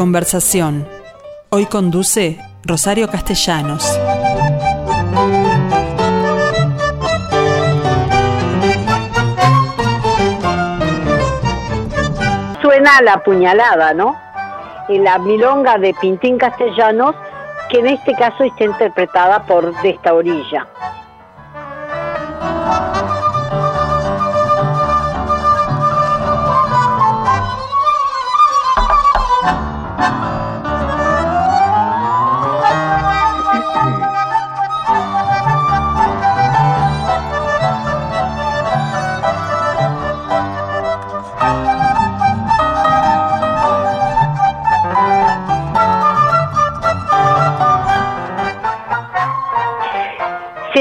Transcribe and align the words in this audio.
conversación. 0.00 0.88
Hoy 1.50 1.66
conduce 1.66 2.38
Rosario 2.64 3.10
Castellanos. 3.10 3.84
Suena 12.62 13.02
la 13.02 13.22
puñalada, 13.22 13.92
¿no? 13.92 14.16
La 14.88 15.18
milonga 15.18 15.76
de 15.76 15.92
Pintín 16.00 16.38
Castellanos, 16.38 17.14
que 17.68 17.80
en 17.80 17.88
este 17.88 18.14
caso 18.14 18.44
está 18.44 18.64
interpretada 18.64 19.44
por 19.44 19.78
De 19.82 19.90
esta 19.90 20.14
orilla. 20.14 20.66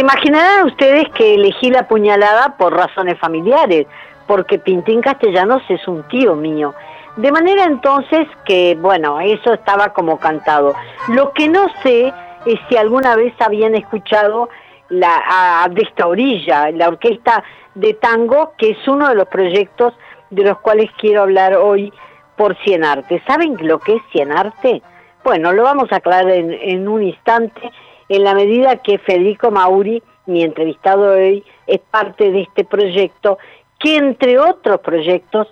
Imaginarán 0.09 0.65
ustedes 0.65 1.07
que 1.09 1.35
elegí 1.35 1.69
la 1.69 1.88
puñalada 1.88 2.55
por 2.57 2.73
razones 2.73 3.19
familiares, 3.19 3.85
porque 4.25 4.57
Pintín 4.57 5.02
Castellanos 5.02 5.61
es 5.69 5.88
un 5.88 6.02
tío 6.07 6.35
mío. 6.35 6.73
De 7.17 7.31
manera 7.31 7.65
entonces 7.65 8.27
que, 8.43 8.75
bueno, 8.81 9.19
eso 9.19 9.53
estaba 9.53 9.93
como 9.93 10.17
cantado. 10.17 10.73
Lo 11.09 11.31
que 11.33 11.47
no 11.47 11.67
sé 11.83 12.11
es 12.47 12.59
si 12.67 12.77
alguna 12.77 13.15
vez 13.15 13.33
habían 13.39 13.75
escuchado 13.75 14.49
la, 14.89 15.69
de 15.71 15.83
esta 15.83 16.07
orilla, 16.07 16.71
la 16.71 16.87
orquesta 16.87 17.43
de 17.75 17.93
tango, 17.93 18.53
que 18.57 18.71
es 18.71 18.87
uno 18.87 19.09
de 19.09 19.15
los 19.15 19.27
proyectos 19.27 19.93
de 20.31 20.43
los 20.43 20.57
cuales 20.59 20.89
quiero 20.97 21.21
hablar 21.21 21.53
hoy 21.53 21.93
por 22.35 22.57
Cienarte. 22.63 23.21
¿Saben 23.27 23.57
lo 23.59 23.77
que 23.77 23.97
es 23.97 24.02
Cienarte? 24.11 24.81
Bueno, 25.23 25.52
lo 25.52 25.63
vamos 25.63 25.91
a 25.91 25.97
aclarar 25.97 26.31
en, 26.31 26.52
en 26.52 26.87
un 26.87 27.03
instante 27.03 27.71
en 28.09 28.23
la 28.23 28.33
medida 28.33 28.77
que 28.77 28.97
Federico 28.97 29.52
Mauri, 29.52 30.02
mi 30.25 30.43
entrevistado 30.43 31.13
hoy, 31.13 31.43
es 31.67 31.79
parte 31.79 32.31
de 32.31 32.41
este 32.41 32.65
proyecto, 32.65 33.38
que 33.79 33.95
entre 33.95 34.39
otros 34.39 34.79
proyectos 34.81 35.47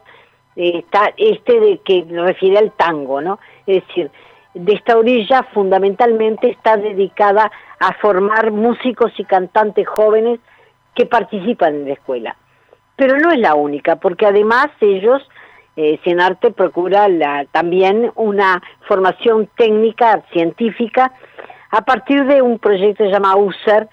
eh, 0.55 0.79
está 0.79 1.13
este 1.17 1.59
de 1.59 1.77
que 1.79 2.05
refiere 2.09 2.57
al 2.57 2.71
tango, 2.71 3.21
¿no? 3.21 3.39
Es 3.65 3.87
decir, 3.87 4.11
de 4.55 4.73
esta 4.73 4.97
orilla 4.97 5.43
fundamentalmente 5.53 6.49
está 6.49 6.77
dedicada 6.77 7.51
a 7.79 7.93
formar 7.93 8.51
músicos 8.51 9.11
y 9.17 9.23
cantantes 9.23 9.87
jóvenes 9.87 10.39
que 10.95 11.05
participan 11.05 11.75
en 11.75 11.87
la 11.87 11.93
escuela. 11.93 12.35
Pero 12.95 13.19
no 13.19 13.31
es 13.31 13.39
la 13.39 13.53
única, 13.53 13.97
porque 13.97 14.25
además 14.25 14.69
ellos, 14.81 15.21
eh, 15.75 15.99
Cienarte 16.03 16.49
procura 16.49 17.07
la, 17.07 17.45
también 17.51 18.11
una 18.15 18.63
formación 18.87 19.47
técnica, 19.55 20.23
científica, 20.33 21.13
a 21.71 21.81
partir 21.81 22.25
de 22.25 22.41
un 22.41 22.59
proyecto 22.59 23.05
llamado 23.05 23.37
USER, 23.39 23.87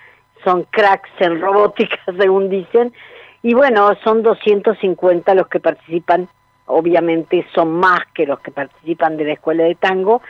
son 0.44 0.66
cracks 0.70 1.10
en 1.18 1.40
robótica, 1.40 1.98
según 2.18 2.48
dicen, 2.48 2.92
y 3.42 3.54
bueno, 3.54 3.92
son 4.02 4.22
250 4.22 5.34
los 5.34 5.48
que 5.48 5.60
participan, 5.60 6.28
obviamente 6.66 7.46
son 7.54 7.72
más 7.72 8.00
que 8.14 8.26
los 8.26 8.40
que 8.40 8.50
participan 8.50 9.16
de 9.16 9.24
la 9.24 9.32
escuela 9.34 9.64
de 9.64 9.74
tango, 9.74 10.22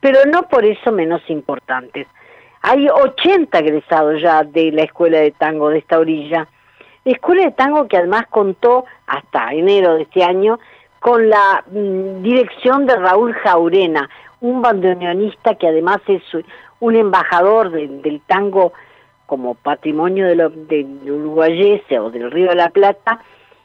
pero 0.00 0.20
no 0.32 0.48
por 0.48 0.64
eso 0.64 0.90
menos 0.92 1.22
importantes. 1.28 2.06
Hay 2.62 2.88
80 2.88 3.56
egresados 3.58 4.20
ya 4.20 4.42
de 4.42 4.72
la 4.72 4.82
escuela 4.82 5.20
de 5.20 5.30
tango 5.30 5.68
de 5.70 5.78
esta 5.78 5.98
orilla. 5.98 6.48
escuela 7.04 7.44
de 7.44 7.52
tango 7.52 7.86
que 7.86 7.96
además 7.96 8.24
contó 8.28 8.84
hasta 9.06 9.52
enero 9.52 9.94
de 9.94 10.02
este 10.02 10.24
año 10.24 10.58
con 10.98 11.28
la 11.28 11.64
mm, 11.70 12.22
dirección 12.22 12.86
de 12.86 12.96
Raúl 12.96 13.34
Jaurena, 13.34 14.10
un 14.40 14.62
bandoneonista 14.62 15.54
que 15.54 15.68
además 15.68 15.98
es 16.08 16.22
un 16.80 16.96
embajador 16.96 17.70
del 17.70 18.20
tango 18.26 18.72
como 19.26 19.54
patrimonio 19.54 20.26
de 20.26 20.36
lo, 20.36 20.48
del 20.48 20.98
uruguayese 21.04 21.98
o 21.98 22.10
del 22.10 22.30
Río 22.30 22.48
de 22.48 22.54
la 22.54 22.70
Plata 22.70 23.20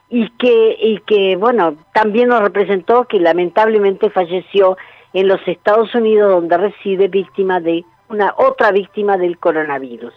y 0.09 0.29
que, 0.31 0.75
y 0.79 1.00
que, 1.00 1.38
bueno, 1.38 1.75
también 1.94 2.29
nos 2.29 2.41
representó 2.41 3.06
que 3.06 3.19
lamentablemente 3.19 4.09
falleció 4.09 4.78
en 5.13 5.28
los 5.28 5.40
Estados 5.47 5.96
Unidos 5.96 6.31
donde 6.31 6.57
reside 6.57 7.07
víctima 7.07 7.59
de 7.59 7.85
una 8.09 8.34
otra 8.38 8.72
víctima 8.72 9.18
del 9.18 9.38
coronavirus. 9.38 10.13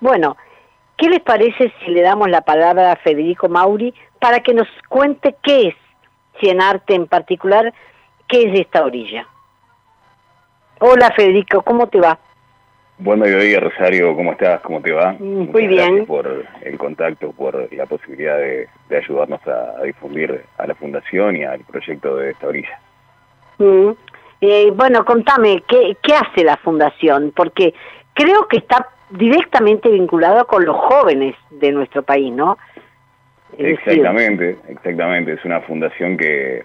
Bueno, 0.00 0.36
¿qué 0.96 1.08
les 1.08 1.20
parece 1.20 1.72
si 1.84 1.90
le 1.90 2.02
damos 2.02 2.30
la 2.30 2.42
palabra 2.42 2.92
a 2.92 2.96
Federico 2.96 3.48
Mauri 3.48 3.92
para 4.20 4.40
que 4.40 4.54
nos 4.54 4.68
cuente 4.88 5.36
qué 5.42 5.68
es 5.68 5.74
Cienarte 6.38 6.94
en 6.94 7.06
particular, 7.06 7.72
qué 8.28 8.42
es 8.42 8.60
esta 8.60 8.84
orilla? 8.84 9.26
Hola 10.80 11.10
Federico, 11.16 11.62
¿cómo 11.62 11.88
te 11.88 12.00
va? 12.00 12.18
Buen 12.98 13.20
mediodía, 13.20 13.60
Rosario, 13.60 14.16
¿cómo 14.16 14.32
estás? 14.32 14.60
¿Cómo 14.62 14.80
te 14.80 14.90
va? 14.90 15.12
Mm, 15.18 15.50
muy 15.50 15.66
bien. 15.66 15.96
Gracias 15.96 16.06
por 16.06 16.44
el 16.62 16.78
contacto, 16.78 17.32
por 17.32 17.70
la 17.72 17.84
posibilidad 17.84 18.38
de, 18.38 18.68
ayudarnos 18.96 19.40
a, 19.46 19.82
difundir 19.82 20.42
a 20.56 20.66
la 20.66 20.74
Fundación 20.74 21.36
y 21.36 21.44
al 21.44 21.60
proyecto 21.60 22.16
de 22.16 22.30
esta 22.30 22.46
orilla. 22.48 22.80
Mm. 23.58 23.90
Eh, 24.40 24.70
bueno, 24.74 25.04
contame, 25.04 25.62
¿qué, 25.68 25.96
¿qué 26.02 26.14
hace 26.14 26.42
la 26.42 26.56
Fundación? 26.56 27.32
Porque 27.36 27.74
creo 28.14 28.48
que 28.48 28.58
está 28.58 28.88
directamente 29.10 29.90
vinculado 29.90 30.46
con 30.46 30.64
los 30.64 30.76
jóvenes 30.76 31.34
de 31.50 31.72
nuestro 31.72 32.02
país, 32.02 32.32
¿no? 32.32 32.56
exactamente, 33.58 34.56
exactamente. 34.68 35.32
Es 35.32 35.44
una 35.44 35.60
fundación 35.60 36.16
que 36.16 36.64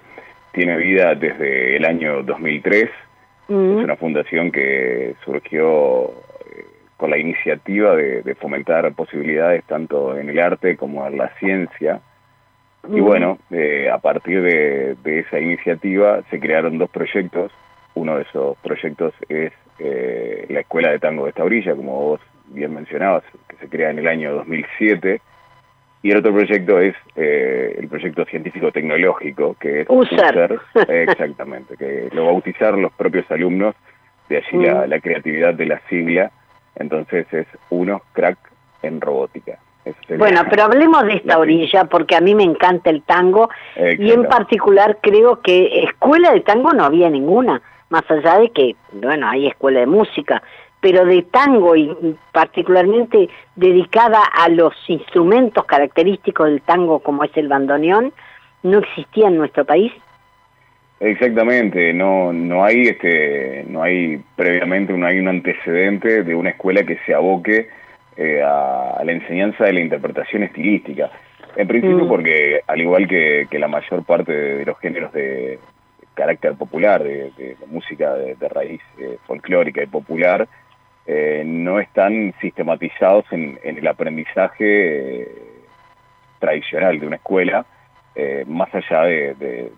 tiene 0.53 0.77
vida 0.77 1.13
desde 1.15 1.75
el 1.75 1.85
año 1.85 2.23
2003 2.23 2.89
es 3.51 3.84
una 3.84 3.95
fundación 3.97 4.51
que 4.51 5.16
surgió 5.25 6.06
eh, 6.06 6.66
con 6.97 7.09
la 7.09 7.17
iniciativa 7.17 7.95
de, 7.95 8.35
fomentar 8.35 8.91
posibilidades 8.94 9.63
tanto 9.66 10.17
en 10.17 10.29
el 10.29 10.39
arte 10.39 10.78
como 10.78 11.06
en 11.06 11.17
la 11.17 11.29
ciencia. 11.35 12.01
Y 12.88 13.00
bueno, 13.00 13.38
eh, 13.51 13.90
a 13.91 14.00
partir 14.00 14.41
de, 14.41 14.95
esa 15.19 15.40
iniciativa 15.40 16.22
se 16.29 16.40
crearon 16.40 16.78
dos 16.78 16.90
proyectos. 16.90 17.51
Uno 17.94 18.16
de 18.16 18.23
esos 18.23 18.57
proyectos 18.59 19.13
es 19.28 19.51
eh, 19.79 20.45
la 20.50 20.61
Escuela 20.61 20.91
de 20.91 21.00
Tango 21.00 21.25
de 21.25 21.31
esta 21.31 21.44
orilla, 21.44 21.75
como 21.75 21.94
vos 21.94 22.22
bien 22.47 22.73
mencionabas, 22.73 23.23
que 23.47 23.57
se 23.57 23.69
crea 23.69 23.91
en 23.91 24.00
el 24.00 24.07
año 24.07 24.34
2007 24.34 25.22
y 26.03 26.12
el 26.12 26.17
otro 26.17 26.34
proyecto 26.34 26.79
es 26.79 26.95
eh, 27.16 27.75
el 27.78 27.88
proyecto 27.88 28.25
científico-tecnológico, 28.25 29.56
que 29.59 29.81
es 29.81 29.88
USER. 29.89 30.59
exactamente, 30.88 31.78
que 31.78 32.09
lo 32.12 32.25
bautizar 32.25 32.78
los 32.78 32.91
propios 32.94 33.29
alumnos, 33.29 33.75
de 34.29 34.38
allí 34.38 34.66
la, 34.66 34.97
mm. 34.97 35.01
creatividad 35.01 35.53
de 35.53 35.66
la 35.66 35.81
sigla, 35.90 36.31
entonces 36.75 37.31
es 37.31 37.47
unos 37.69 38.01
crack 38.13 38.38
en 38.81 39.00
robótica. 39.00 39.59
Bueno, 40.17 40.41
pero 40.50 40.63
hablemos 40.63 41.06
de 41.06 41.16
esta 41.16 41.40
orilla, 41.40 41.85
porque 41.85 42.16
a 42.16 42.22
mí 42.22 42.35
me 42.35 42.44
encanta 42.44 42.91
el 42.91 43.01
tango, 43.01 43.50
y 43.75 44.11
en 44.11 44.25
particular 44.25 45.00
creo 45.01 45.41
que 45.41 45.84
escuela 45.84 46.31
de 46.31 46.41
tango 46.41 46.72
no 46.72 46.84
había 46.84 47.09
ninguna, 47.09 47.61
más 47.90 48.09
allá 48.09 48.40
de 48.40 48.50
que, 48.51 48.75
bueno, 48.94 49.28
hay 49.28 49.47
escuela 49.47 49.79
de 49.79 49.88
música, 49.88 50.44
pero 50.81 51.05
de 51.05 51.22
tango 51.22 51.75
y 51.75 51.95
particularmente 52.31 53.29
dedicada 53.55 54.23
a 54.23 54.49
los 54.49 54.73
instrumentos 54.87 55.63
característicos 55.66 56.47
del 56.47 56.61
tango 56.61 56.99
como 56.99 57.23
es 57.23 57.31
el 57.37 57.47
bandoneón, 57.47 58.11
no 58.63 58.79
existía 58.79 59.28
en 59.28 59.37
nuestro 59.37 59.63
país. 59.63 59.93
Exactamente, 60.99 61.93
no 61.93 62.31
no 62.31 62.63
hay 62.63 62.83
este 62.83 63.66
no 63.67 63.81
hay 63.81 64.22
previamente 64.35 64.93
no 64.93 65.07
hay 65.07 65.19
un 65.19 65.29
antecedente 65.29 66.23
de 66.23 66.35
una 66.35 66.51
escuela 66.51 66.84
que 66.84 66.97
se 67.05 67.13
aboque 67.13 67.69
eh, 68.17 68.41
a, 68.43 69.01
la 69.03 69.11
enseñanza 69.11 69.63
de 69.63 69.73
la 69.73 69.79
interpretación 69.79 70.43
estilística. 70.43 71.09
En 71.55 71.67
principio 71.67 72.05
mm. 72.05 72.07
porque 72.07 72.61
al 72.67 72.81
igual 72.81 73.07
que, 73.07 73.47
la 73.51 73.67
mayor 73.67 74.03
parte 74.03 74.31
de, 74.31 74.66
los 74.66 74.77
géneros 74.79 75.11
de 75.11 75.59
carácter 76.13 76.53
popular, 76.53 77.03
de, 77.03 77.55
música 77.67 78.13
de, 78.13 78.49
raíz 78.49 78.81
eh, 78.99 79.17
folclórica 79.25 79.81
y 79.81 79.87
popular, 79.87 80.47
eh, 81.05 81.43
no 81.45 81.79
están 81.79 82.33
sistematizados 82.39 83.25
en, 83.31 83.59
el 83.63 83.87
aprendizaje 83.87 85.21
eh, 85.21 85.27
tradicional 86.39 86.99
de 86.99 87.07
una 87.07 87.15
escuela, 87.15 87.65
eh, 88.15 88.43
más 88.47 88.73
allá 88.73 89.03
de, 89.03 89.71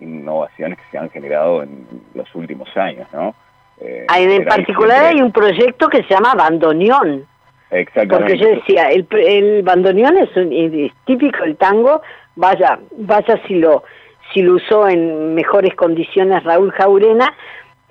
innovaciones 0.00 0.78
que 0.78 0.84
se 0.90 0.98
han 0.98 1.10
generado 1.10 1.62
en 1.62 1.86
los 2.14 2.34
últimos 2.34 2.76
años, 2.76 3.06
¿no? 3.12 3.34
en 3.80 4.44
particular 4.44 5.06
hay 5.06 5.20
un 5.20 5.32
proyecto 5.32 5.88
que 5.88 6.02
se 6.04 6.14
llama 6.14 6.34
Bandoneón. 6.34 7.26
Exactamente. 7.70 8.16
Porque 8.16 8.38
yo 8.38 8.48
decía, 8.48 8.90
el, 8.90 9.06
el 9.10 9.62
bandoneón 9.62 10.18
es, 10.18 10.28
típico 11.04 11.42
del 11.42 11.56
tango, 11.56 12.02
vaya, 12.36 12.78
vaya 12.98 13.40
si 13.46 13.54
lo 13.54 13.82
si 14.32 14.42
lo 14.42 14.54
usó 14.54 14.88
en 14.88 15.34
mejores 15.34 15.74
condiciones 15.74 16.42
Raúl 16.44 16.72
Jaurena, 16.72 17.34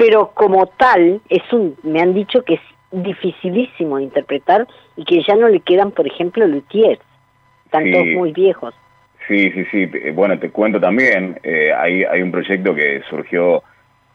pero 0.02 0.32
como 0.34 0.66
tal, 0.66 1.22
es 1.30 1.44
un, 1.54 1.78
me 1.84 2.02
han 2.02 2.16
dicho 2.16 2.44
que 2.44 2.56
es 2.56 2.62
dificilísimo 2.92 3.98
de 3.98 4.04
interpretar 4.04 4.68
y 4.98 5.06
que 5.06 5.22
ya 5.22 5.36
no 5.36 5.48
le 5.48 5.60
quedan, 5.60 5.92
por 5.92 6.08
ejemplo, 6.08 6.48
luthiers, 6.48 7.00
están 7.66 7.92
todos 7.92 8.08
muy 8.08 8.34
viejos. 8.34 8.74
Sí, 9.28 9.52
sí, 9.52 9.64
sí. 9.66 9.86
Bueno, 10.16 10.40
te 10.40 10.50
cuento 10.50 10.80
también, 10.80 11.40
eh, 11.44 11.72
hay, 11.72 12.04
hay 12.04 12.24
un 12.24 12.32
proyecto 12.32 12.74
que 12.74 13.04
surgió 13.12 13.62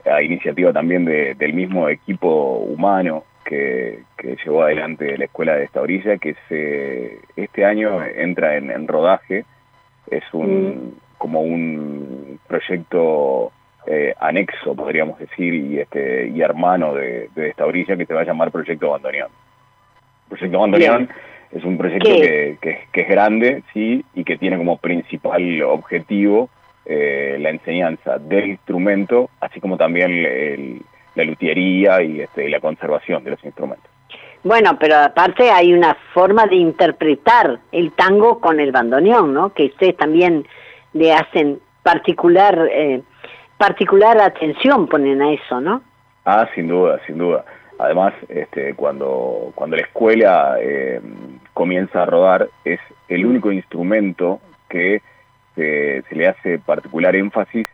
a 0.05 0.21
iniciativa 0.23 0.73
también 0.73 1.05
del 1.05 1.53
mismo 1.53 1.89
equipo 1.89 2.57
humano 2.57 3.23
que, 3.45 4.01
llevó 4.45 4.65
adelante 4.65 5.17
la 5.17 5.27
escuela 5.27 5.55
de 5.55 5.67
esta 5.67 5.83
orilla, 5.83 6.19
que 6.19 6.35
se, 6.49 7.21
este 7.37 7.65
año 7.65 8.05
entra 8.05 8.57
en, 8.57 8.89
rodaje, 8.89 9.45
es 10.11 10.25
un 10.33 10.69
mm. 10.69 10.93
como 11.19 11.43
un 11.43 12.41
proyecto 12.49 13.53
eh, 13.87 14.15
anexo, 14.19 14.75
podríamos 14.75 15.19
decir, 15.19 15.55
y 15.55 15.79
este 15.79 16.29
y 16.29 16.41
hermano 16.41 16.95
de, 16.95 17.29
esta 17.37 17.67
orilla 17.67 17.97
que 17.97 18.07
se 18.07 18.15
va 18.15 18.23
a 18.23 18.25
llamar 18.25 18.51
Proyecto 18.51 18.91
Bandoneón. 18.91 19.31
Proyecto 20.29 20.59
Bandoneón 20.59 21.09
es 21.53 21.65
un 21.65 21.79
proyecto 21.79 22.09
que, 22.09 22.59
que, 22.93 23.01
es 23.01 23.09
grande, 23.09 23.63
sí, 23.73 24.05
y 24.15 24.25
que 24.25 24.37
tiene 24.37 24.59
como 24.59 24.79
principal 24.79 25.63
objetivo 25.63 26.51
eh, 26.85 27.37
la 27.41 27.51
enseñanza 27.51 28.19
del 28.19 28.49
instrumento, 28.49 29.31
así 29.41 29.61
como 29.61 29.77
también 29.77 30.85
la 31.15 31.25
luthiería 31.25 32.03
y 32.03 32.21
este, 32.21 32.49
la 32.49 32.61
conservación 32.61 33.25
de 33.25 33.31
los 33.33 33.45
instrumentos. 33.45 33.91
Bueno, 34.45 34.77
pero 34.79 34.97
aparte 34.97 35.51
hay 35.51 35.73
una 35.73 35.97
forma 36.15 36.47
de 36.47 36.55
interpretar 36.55 37.59
el 37.73 37.91
tango 37.93 38.41
con 38.41 38.61
el 38.61 38.71
bandoneón, 38.71 39.35
¿no? 39.35 39.53
Que 39.53 39.67
ustedes 39.67 39.97
también 39.97 40.47
le 40.93 41.13
hacen 41.13 41.59
particular 41.83 42.69
eh, 42.71 43.03
particular 43.59 44.21
atención 44.21 44.87
ponen 44.87 45.23
a 45.23 45.33
eso, 45.33 45.61
¿no? 45.61 45.83
Ah, 46.25 46.49
sin 46.55 46.69
duda, 46.69 47.01
sin 47.07 47.19
duda. 47.19 47.45
Además, 47.79 48.15
este, 48.29 48.75
cuando, 48.75 49.53
cuando 49.55 49.77
la 49.77 49.83
escuela 49.83 50.57
eh, 50.61 51.01
comienza 51.53 52.03
a 52.03 52.07
rodar, 52.07 52.49
es 52.65 52.81
el 53.09 53.27
único 53.27 53.53
instrumento 53.53 54.41
que 54.69 55.03
se, 55.55 56.03
le 56.11 56.29
hace 56.29 56.59
particular 56.59 57.15
énfasis 57.15 57.67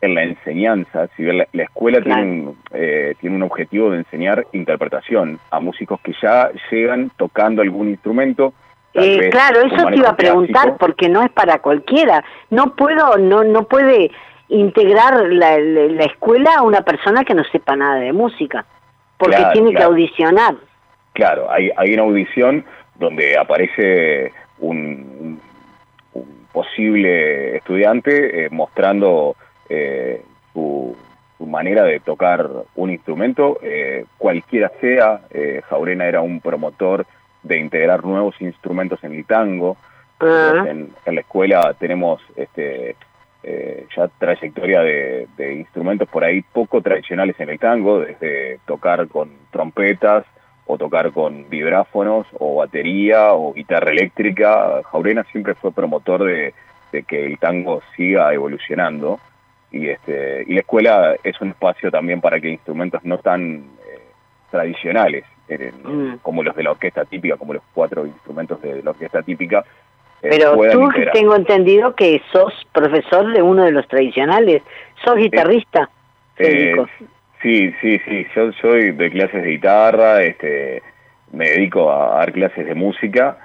en 0.00 0.14
la 0.14 0.22
enseñanza. 0.22 1.08
Si 1.16 1.24
bien 1.24 1.38
la, 1.38 1.62
escuela 1.62 2.00
tiene, 2.00 2.22
un, 2.22 2.58
eh, 2.72 3.14
tiene 3.20 3.36
un 3.36 3.42
objetivo 3.42 3.90
de 3.90 3.98
enseñar 3.98 4.46
interpretación 4.52 5.40
a 5.50 5.58
músicos 5.60 6.00
que 6.00 6.14
ya 6.22 6.50
llegan 6.70 7.10
tocando 7.16 7.62
algún 7.62 7.88
instrumento, 7.88 8.52
eh, 8.94 9.28
claro, 9.30 9.60
eso 9.60 9.86
te 9.86 9.96
iba 9.96 10.08
a 10.08 10.16
preguntar 10.16 10.76
porque 10.78 11.08
no 11.08 11.22
es 11.22 11.30
para 11.30 11.60
cualquiera. 11.60 12.24
No 12.50 12.74
puedo, 12.74 13.18
no, 13.18 13.44
no 13.44 13.64
puede 13.64 14.10
integrar 14.48 15.26
la, 15.30 15.58
la, 15.58 16.04
escuela 16.04 16.54
a 16.56 16.62
una 16.62 16.82
persona 16.82 17.24
que 17.24 17.34
no 17.34 17.44
sepa 17.44 17.76
nada 17.76 17.96
de 17.96 18.12
música, 18.12 18.64
porque 19.16 19.44
tiene 19.52 19.74
que 19.74 19.82
audicionar. 19.82 20.54
Claro, 21.12 21.50
hay, 21.50 21.70
hay 21.76 21.94
una 21.94 22.02
audición 22.04 22.64
donde 22.94 23.36
aparece 23.36 24.32
un, 24.58 25.40
posible 26.52 27.56
estudiante 27.56 28.44
eh, 28.44 28.48
mostrando 28.50 29.36
eh, 29.68 30.22
su, 30.52 30.96
manera 31.46 31.84
de 31.84 32.00
tocar 32.00 32.48
un 32.74 32.90
instrumento, 32.90 33.58
eh, 33.62 34.04
cualquiera 34.18 34.70
sea. 34.80 35.20
Jaurena 35.70 36.06
era 36.06 36.20
un 36.20 36.40
promotor 36.40 37.06
de 37.42 37.58
integrar 37.58 38.04
nuevos 38.04 38.34
instrumentos 38.40 39.02
en 39.04 39.14
el 39.14 39.24
tango. 39.24 39.76
Ah. 40.20 40.64
En, 40.66 40.90
en, 41.06 41.14
la 41.14 41.20
escuela 41.20 41.74
tenemos 41.78 42.20
este, 42.36 42.96
eh, 43.42 43.86
ya 43.96 44.08
trayectoria 44.08 44.82
de, 44.82 45.28
instrumentos 45.58 46.08
por 46.08 46.24
ahí 46.24 46.42
poco 46.42 46.82
tradicionales 46.82 47.38
en 47.38 47.50
el 47.50 47.58
tango, 47.58 48.00
desde 48.00 48.58
tocar 48.66 49.06
con 49.08 49.30
trompetas 49.50 50.24
o 50.66 50.76
tocar 50.76 51.12
con 51.12 51.48
vibráfonos 51.48 52.26
o 52.38 52.56
batería 52.56 53.32
o 53.32 53.52
guitarra 53.54 53.90
eléctrica. 53.90 54.82
Jaurena 54.90 55.24
siempre 55.30 55.54
fue 55.54 55.72
promotor 55.72 56.24
de, 56.24 56.54
que 57.06 57.26
el 57.26 57.38
tango 57.38 57.80
siga 57.96 58.32
evolucionando 58.34 59.20
y, 59.70 59.88
este, 59.88 60.44
y 60.46 60.54
la 60.54 60.60
escuela 60.60 61.16
es 61.22 61.40
un 61.40 61.50
espacio 61.50 61.90
también 61.90 62.20
para 62.20 62.40
que 62.40 62.50
instrumentos 62.50 63.04
no 63.04 63.18
tan 63.18 63.56
eh, 63.56 64.00
tradicionales, 64.50 65.24
mm. 65.48 66.16
como 66.22 66.42
los 66.42 66.56
de 66.56 66.62
la 66.64 66.72
orquesta 66.72 67.04
típica, 67.04 67.36
como 67.36 67.54
los 67.54 67.62
cuatro 67.72 68.06
instrumentos 68.06 68.60
de 68.60 68.82
la 68.82 68.90
orquesta 68.90 69.22
típica, 69.22 69.60
eh, 69.60 69.64
Pero 70.20 70.56
tú 70.72 70.88
tengo 71.12 71.36
entendido 71.36 71.94
que 71.94 72.20
sos 72.32 72.52
profesor 72.72 73.32
de 73.32 73.42
uno 73.42 73.64
de 73.64 73.70
los 73.70 73.86
tradicionales, 73.86 74.62
sos 75.04 75.16
guitarrista. 75.16 75.88
Eh, 76.38 76.74
sí, 77.42 77.72
sí, 77.80 78.00
sí, 78.04 78.26
yo 78.34 78.52
soy 78.54 78.92
de 78.92 79.10
clases 79.10 79.42
de 79.42 79.50
guitarra, 79.50 80.22
este, 80.22 80.82
me 81.32 81.50
dedico 81.50 81.92
a 81.92 82.18
dar 82.18 82.32
clases 82.32 82.66
de 82.66 82.74
música, 82.74 83.38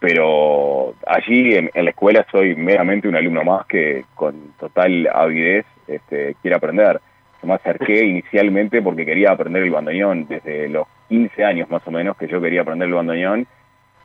pero 0.00 0.94
allí 1.06 1.54
en, 1.54 1.70
la 1.74 1.90
escuela 1.90 2.26
soy 2.30 2.56
meramente 2.56 3.08
un 3.08 3.16
alumno 3.16 3.44
más 3.44 3.66
que 3.66 4.04
con 4.14 4.52
total 4.58 5.08
avidez 5.12 5.64
este, 5.86 6.36
quiere 6.42 6.56
aprender. 6.56 7.00
Yo 7.40 7.48
me 7.48 7.54
acerqué 7.54 8.04
inicialmente 8.04 8.82
porque 8.82 9.06
quería 9.06 9.30
aprender 9.30 9.62
el 9.62 9.70
bandoneón, 9.70 10.26
desde 10.26 10.68
los 10.68 10.88
15 11.08 11.44
años 11.44 11.70
más 11.70 11.86
o 11.86 11.92
menos 11.92 12.16
que 12.16 12.26
yo 12.26 12.40
quería 12.40 12.62
aprender 12.62 12.88
el 12.88 12.94
bandoneón, 12.94 13.46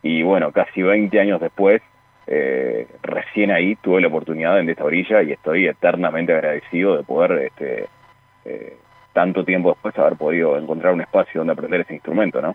y 0.04 0.22
bueno, 0.22 0.52
casi 0.52 0.82
20 0.82 1.18
años 1.18 1.40
después 1.40 1.82
eh, 2.26 2.86
recién 3.02 3.50
ahí 3.50 3.76
tuve 3.76 4.00
la 4.00 4.08
oportunidad 4.08 4.58
en 4.60 4.70
esta 4.70 4.84
orilla 4.84 5.22
y 5.22 5.32
estoy 5.32 5.66
eternamente 5.66 6.32
agradecido 6.32 6.96
de 6.96 7.02
poder, 7.02 7.32
este, 7.32 7.86
eh, 8.44 8.76
tanto 9.12 9.44
tiempo 9.44 9.70
después, 9.70 9.98
haber 9.98 10.16
podido 10.16 10.56
encontrar 10.56 10.94
un 10.94 11.00
espacio 11.00 11.40
donde 11.40 11.52
aprender 11.52 11.80
ese 11.80 11.94
instrumento, 11.94 12.40
¿no? 12.40 12.54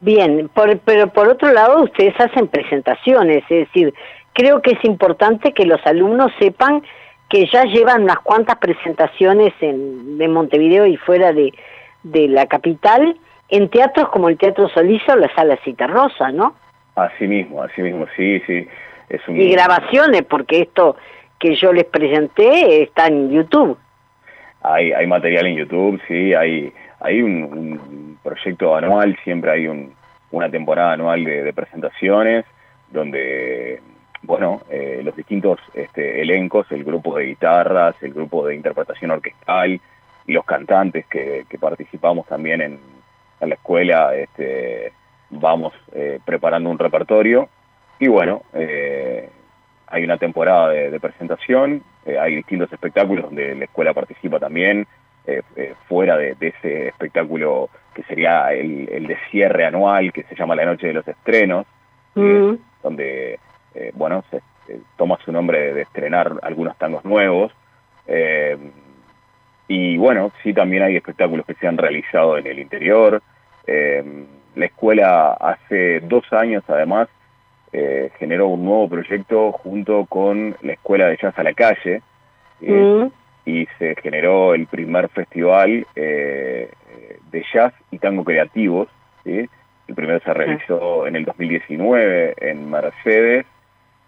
Bien, 0.00 0.50
pero 0.84 1.06
por 1.08 1.28
otro 1.28 1.52
lado 1.52 1.84
ustedes 1.84 2.18
hacen 2.18 2.48
presentaciones, 2.48 3.44
es 3.48 3.68
decir, 3.68 3.94
creo 4.32 4.60
que 4.60 4.72
es 4.72 4.84
importante 4.84 5.52
que 5.52 5.64
los 5.64 5.84
alumnos 5.86 6.32
sepan 6.40 6.82
que 7.28 7.46
ya 7.46 7.64
llevan 7.64 8.02
unas 8.02 8.18
cuantas 8.18 8.56
presentaciones 8.58 9.54
en, 9.60 10.18
de 10.18 10.28
Montevideo 10.28 10.86
y 10.86 10.96
fuera 10.96 11.32
de, 11.32 11.54
de 12.02 12.28
la 12.28 12.46
capital, 12.46 13.16
en 13.48 13.68
teatros 13.68 14.08
como 14.08 14.28
el 14.28 14.38
Teatro 14.38 14.68
Solís 14.70 15.02
o 15.08 15.16
la 15.16 15.32
Sala 15.34 15.56
Citarrosa, 15.64 16.32
¿no? 16.32 16.54
Así 16.94 17.26
mismo, 17.26 17.62
así 17.62 17.82
mismo, 17.82 18.06
sí, 18.16 18.40
sí. 18.46 18.68
Es 19.08 19.20
Y 19.28 19.50
grabaciones, 19.50 20.22
porque 20.22 20.60
esto 20.60 20.96
que 21.38 21.54
yo 21.56 21.72
les 21.72 21.84
presenté 21.84 22.82
está 22.82 23.06
en 23.08 23.30
YouTube. 23.30 23.76
Hay, 24.62 24.92
hay 24.92 25.06
material 25.06 25.46
en 25.46 25.56
YouTube, 25.56 26.00
sí, 26.06 26.34
hay, 26.34 26.72
hay 27.00 27.20
un, 27.20 28.18
proyecto 28.22 28.76
anual, 28.76 29.18
siempre 29.24 29.50
hay 29.50 29.66
un, 29.66 29.92
una 30.30 30.48
temporada 30.48 30.92
anual 30.92 31.24
de, 31.24 31.52
presentaciones, 31.52 32.44
donde, 32.90 33.80
bueno, 34.22 34.62
eh, 34.70 35.00
los 35.02 35.16
distintos 35.16 35.58
este, 35.74 36.22
elencos, 36.22 36.70
el 36.70 36.84
grupo 36.84 37.16
de 37.16 37.26
guitarras, 37.26 37.96
el 38.02 38.12
grupo 38.12 38.46
de 38.46 38.54
interpretación 38.54 39.10
orquestal 39.10 39.80
y 40.26 40.32
los 40.32 40.44
cantantes 40.44 41.06
que, 41.06 41.44
que 41.48 41.58
participamos 41.58 42.26
también 42.28 42.60
en, 42.60 42.78
en 43.40 43.48
la 43.48 43.56
escuela, 43.56 44.14
este, 44.14 44.92
vamos 45.32 45.72
eh, 45.92 46.20
preparando 46.24 46.70
un 46.70 46.78
repertorio 46.78 47.48
y 47.98 48.08
bueno, 48.08 48.42
eh, 48.52 49.28
hay 49.86 50.04
una 50.04 50.16
temporada 50.16 50.68
de, 50.70 51.00
presentación, 51.00 51.82
eh, 52.06 52.18
hay 52.18 52.36
distintos 52.36 52.72
espectáculos 52.72 53.26
donde 53.26 53.54
la 53.54 53.64
escuela 53.64 53.92
participa 53.92 54.38
también, 54.38 54.86
fuera 55.86 56.16
de, 56.16 56.34
ese 56.40 56.88
espectáculo 56.88 57.70
que 57.94 58.02
sería 58.04 58.52
el, 58.52 59.06
de 59.06 59.16
cierre 59.30 59.64
anual 59.64 60.12
que 60.12 60.24
se 60.24 60.34
llama 60.34 60.56
La 60.56 60.64
Noche 60.64 60.88
de 60.88 60.94
los 60.94 61.06
Estrenos, 61.06 61.64
mm. 62.16 62.54
donde, 62.82 63.38
bueno, 63.94 64.24
se 64.30 64.42
toma 64.96 65.18
su 65.24 65.30
nombre 65.30 65.74
de, 65.74 65.82
estrenar 65.82 66.32
algunos 66.42 66.76
tangos 66.76 67.04
nuevos. 67.04 67.52
y 69.68 69.96
bueno, 69.96 70.32
sí 70.42 70.52
también 70.52 70.82
hay 70.82 70.96
espectáculos 70.96 71.46
que 71.46 71.54
se 71.54 71.68
han 71.68 71.78
realizado 71.78 72.36
en 72.36 72.46
el 72.48 72.58
interior. 72.58 73.22
La 74.54 74.66
escuela 74.66 75.32
hace 75.32 76.00
dos 76.00 76.24
años, 76.32 76.62
además, 76.68 77.08
eh, 77.72 78.10
generó 78.18 78.48
un 78.48 78.64
nuevo 78.64 78.88
proyecto 78.88 79.52
junto 79.52 80.04
con 80.04 80.54
la 80.60 80.74
Escuela 80.74 81.06
de 81.06 81.16
Jazz 81.16 81.38
a 81.38 81.42
la 81.42 81.54
Calle 81.54 82.02
mm. 82.60 83.06
y 83.46 83.66
se 83.78 83.96
generó 84.02 84.54
el 84.54 84.66
primer 84.66 85.08
festival 85.08 85.86
eh, 85.96 86.70
de 87.30 87.44
jazz 87.52 87.72
y 87.90 87.98
tango 87.98 88.24
creativos. 88.24 88.88
El 89.24 89.48
primero 89.94 90.20
se 90.20 90.34
realizó 90.34 91.06
en 91.06 91.16
el 91.16 91.24
2019 91.24 92.34
en 92.38 92.70
Mercedes 92.70 93.46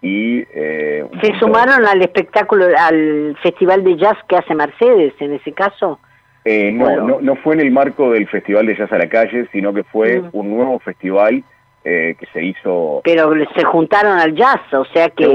y... 0.01 0.41
Eh, 0.53 1.05
¿Se 1.21 1.39
sumaron 1.39 1.85
al 1.85 2.01
espectáculo, 2.01 2.67
al 2.77 3.35
festival 3.41 3.83
de 3.83 3.97
jazz 3.97 4.17
que 4.27 4.37
hace 4.37 4.53
Mercedes 4.53 5.13
en 5.19 5.33
ese 5.33 5.51
caso? 5.53 5.99
Eh, 6.47 6.71
no, 6.71 6.95
no, 6.97 7.21
no 7.21 7.35
fue 7.37 7.55
en 7.55 7.61
el 7.61 7.71
marco 7.71 8.11
del 8.11 8.27
Festival 8.27 8.67
de 8.67 8.77
Jazz 8.77 8.91
a 8.91 8.99
la 8.99 9.09
Calle, 9.09 9.47
sino 9.51 9.73
que 9.73 9.83
fue 9.83 10.21
mm. 10.21 10.29
un 10.33 10.55
nuevo 10.55 10.77
festival 10.77 11.43
eh, 11.83 12.15
que 12.19 12.27
se 12.27 12.43
hizo... 12.43 13.01
Pero 13.03 13.33
se 13.55 13.63
juntaron 13.63 14.19
al 14.19 14.35
jazz, 14.35 14.61
o 14.73 14.85
sea 14.85 15.09
que 15.09 15.27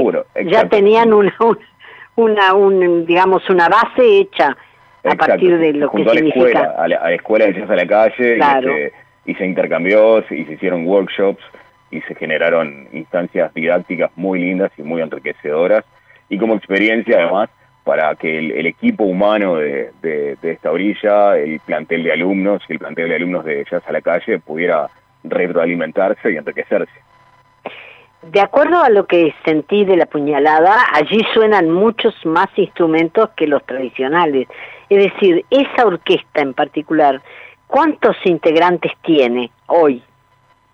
ya 0.45 0.69
tenían 0.69 1.13
una, 1.13 1.33
una, 2.15 2.53
un, 2.53 3.05
digamos, 3.05 3.49
una 3.49 3.67
base 3.67 4.19
hecha 4.19 4.55
a 5.03 5.15
partir 5.15 5.57
de 5.57 5.73
lo 5.73 5.89
que 5.89 6.01
a 6.01 6.05
la 6.05 6.11
significa. 6.13 6.45
Escuela, 6.45 6.75
a, 6.77 6.87
la, 6.87 6.95
a 6.97 7.09
la 7.09 7.15
escuela 7.15 7.45
de 7.45 7.63
a 7.63 7.75
la 7.75 7.87
calle 7.87 8.37
este, 8.37 8.93
y, 9.25 9.35
se, 9.35 9.45
intercambió 9.45 10.19
y 10.29 10.45
se 10.45 10.53
hicieron 10.53 10.85
workshops 10.85 11.43
y 11.89 12.01
se 12.01 12.15
generaron 12.15 12.87
instancias 12.93 13.53
didácticas 13.53 14.11
muy 14.15 14.39
lindas 14.39 14.71
y 14.77 14.83
muy 14.83 15.01
enriquecedoras 15.01 15.83
y 16.29 16.37
como 16.37 16.55
experiencia 16.55 17.17
además 17.17 17.49
para 17.83 18.15
que 18.15 18.37
el, 18.37 18.65
equipo 18.65 19.03
humano 19.03 19.55
de, 19.55 19.91
de, 20.01 20.37
esta 20.43 20.71
orilla, 20.71 21.37
el 21.37 21.59
plantel 21.61 22.03
de 22.03 22.13
alumnos 22.13 22.61
y 22.69 22.73
el 22.73 22.79
plantel 22.79 23.09
de 23.09 23.15
alumnos 23.15 23.43
de 23.43 23.65
Jazz 23.69 23.83
a 23.87 23.91
la 23.91 24.01
calle 24.01 24.39
pudiera 24.39 24.87
retroalimentarse 25.23 26.31
y 26.31 26.37
enriquecerse. 26.37 26.93
De 28.21 28.39
acuerdo 28.39 28.83
a 28.83 28.89
lo 28.89 29.07
que 29.07 29.33
sentí 29.43 29.83
de 29.83 29.97
la 29.97 30.05
puñalada, 30.05 30.77
allí 30.93 31.25
suenan 31.33 31.71
muchos 31.71 32.13
más 32.23 32.47
instrumentos 32.55 33.31
que 33.35 33.47
los 33.47 33.65
tradicionales. 33.65 34.47
Es 34.89 35.11
decir, 35.11 35.43
esa 35.49 35.87
orquesta 35.87 36.41
en 36.41 36.53
particular, 36.53 37.19
¿cuántos 37.65 38.15
integrantes 38.25 38.91
tiene 39.01 39.49
hoy? 39.65 40.03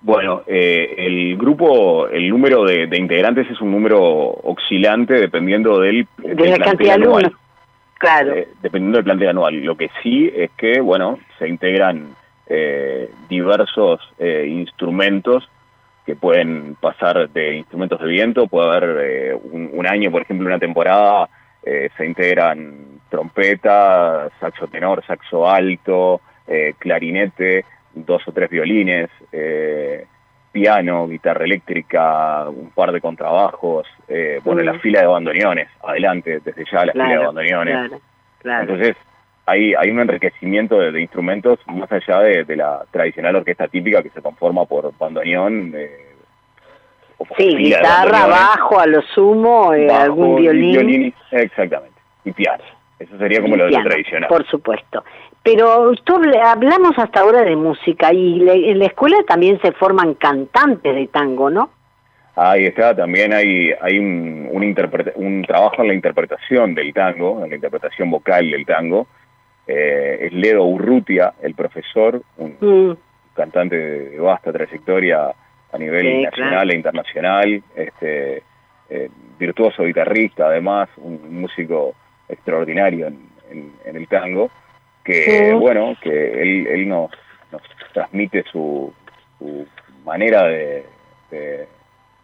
Bueno, 0.01 0.44
eh, 0.48 0.96
el 0.98 1.38
grupo, 1.38 2.08
el 2.08 2.30
número 2.30 2.63
de, 2.63 2.88
integrantes 2.98 3.50
es 3.50 3.60
un 3.62 3.72
número 3.72 4.00
oscilante 4.00 5.16
dependiendo 5.16 5.80
del, 5.80 6.08
de 6.18 6.50
la 6.50 6.58
cantidad 6.58 6.98
de 6.98 7.04
alumnos. 7.04 7.32
Claro. 7.98 8.34
Eh, 8.34 8.48
dependiendo 8.62 8.98
del 8.98 9.06
plantel 9.06 9.30
anual. 9.30 9.56
Lo 9.56 9.75
que 9.75 9.89
sí 10.04 10.32
es 10.34 10.51
que, 10.51 10.80
bueno, 10.80 11.18
se 11.39 11.48
integran 11.48 12.10
eh, 12.48 13.10
diversos 13.27 14.00
instrumentos 14.20 15.50
que 16.08 16.16
pueden 16.16 16.75
pasar 16.75 17.30
de 17.32 17.58
instrumentos 17.58 18.00
de 18.00 18.08
viento, 18.08 18.48
puede 18.48 18.70
haber 18.70 18.98
eh, 19.01 19.36
un, 19.36 19.86
año, 19.86 20.10
por 20.10 20.22
ejemplo, 20.22 20.48
una 20.48 20.58
temporada, 20.58 21.27
eh, 21.62 21.89
se 21.98 22.06
integran 22.06 23.01
trompeta, 23.10 24.30
saxo 24.39 24.68
tenor, 24.68 25.04
saxo 25.06 25.50
alto, 25.50 26.22
eh, 26.48 26.75
clarinete, 26.80 27.66
dos 27.94 28.27
o 28.27 28.32
tres 28.32 28.50
violines, 28.50 29.10
piano, 30.51 31.08
guitarra 31.08 31.46
eléctrica, 31.46 32.48
un 32.50 32.72
par 32.72 32.91
de 32.91 33.01
contrabajos, 33.01 33.88
bueno, 34.44 34.62
la 34.63 34.79
fila 34.79 35.01
de 35.01 35.08
bandoneones, 35.08 35.70
adelante, 35.84 36.39
desde 36.44 36.65
ya 36.72 36.86
la 36.86 36.94
fila 36.94 37.10
de 37.10 37.17
bandoneones. 37.17 37.91
Entonces, 38.44 38.96
hay, 39.48 39.74
hay 39.74 39.89
un 39.89 40.00
enriquecimiento 40.01 40.77
de, 40.77 41.01
instrumentos 41.01 41.58
más 41.67 41.89
allá 41.91 42.20
de, 42.20 42.56
la 42.56 42.84
tradicional 42.91 43.38
orquesta 43.38 43.67
típica 43.67 44.03
que 44.03 44.10
se 44.10 44.22
conforma 44.22 44.65
por 44.65 44.96
bandoneón. 44.98 45.72
Eh, 45.74 46.15
sí, 47.38 47.56
guitarra, 47.56 48.27
bajo, 48.27 48.77
a 48.79 48.86
lo 48.86 49.01
sumo, 49.01 49.74
eh, 49.74 49.89
algún 49.89 50.36
violín. 50.36 51.13
Exactamente, 51.32 51.96
y 52.25 52.32
piano. 52.34 52.63
Eso 53.00 53.18
sería 53.18 53.42
como 53.42 53.56
lo, 53.56 53.70
tradicional. 53.70 54.27
Por 54.27 54.46
supuesto. 54.48 55.04
Pero 55.44 55.94
tú, 56.04 56.20
hablamos 56.44 56.98
hasta 56.98 57.22
ahora 57.22 57.44
de 57.44 57.56
música 57.56 58.12
y 58.13 58.42
en 58.50 58.80
la 58.80 58.86
escuela 58.86 59.18
también 59.27 59.60
se 59.62 59.72
forman 59.72 60.16
cantantes 60.16 60.96
de 60.96 61.08
tango, 61.08 61.50
¿no? 61.50 61.70
Ahí 62.36 62.66
está, 62.66 62.96
también 62.96 63.34
hay, 63.34 63.72
hay 63.82 63.98
un, 63.98 64.48
un, 64.51 64.75
un 65.16 65.42
trabajo 65.44 65.82
en 65.82 65.88
la 65.88 65.94
interpretación 65.94 66.75
del 66.75 66.94
tango, 66.94 67.44
en 67.44 67.50
la 67.50 67.56
interpretación 67.56 68.12
vocal 68.12 68.51
del 68.51 68.66
tango, 68.66 69.08
eh, 69.68 70.27
es 70.27 70.34
Ledo 70.34 70.63
Urrutia, 70.66 71.34
el 71.42 71.56
profesor, 71.56 72.22
un 72.38 72.58
mm. 72.60 72.98
cantante 73.36 73.75
de 73.75 74.20
vasta 74.20 74.54
trayectoria 74.54 75.34
a 75.72 75.77
nivel 75.77 76.24
nacional 76.24 76.72
e 76.72 76.75
internacional, 76.75 77.63
este, 77.75 78.44
eh, 78.89 79.10
virtuoso 79.38 79.84
guitarrista 79.84 80.48
además, 80.48 80.89
un 80.98 81.42
músico 81.42 81.96
extraordinario 82.29 83.07
en, 83.07 83.72
el 83.86 84.07
tango, 84.07 84.50
que 85.03 85.53
bueno, 85.53 85.96
que 86.01 86.41
él, 86.41 86.88
nos, 86.88 87.12
transmite 87.93 88.43
su, 88.51 88.93
manera 90.03 90.43
de, 90.48 90.86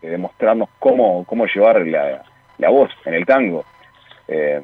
demostrarnos 0.02 0.70
cómo, 0.80 1.24
cómo 1.26 1.46
llevar 1.46 1.86
la, 1.88 2.70
voz 2.70 2.92
en 3.06 3.14
el 3.14 3.26
tango. 3.26 3.66
Eh, 4.28 4.62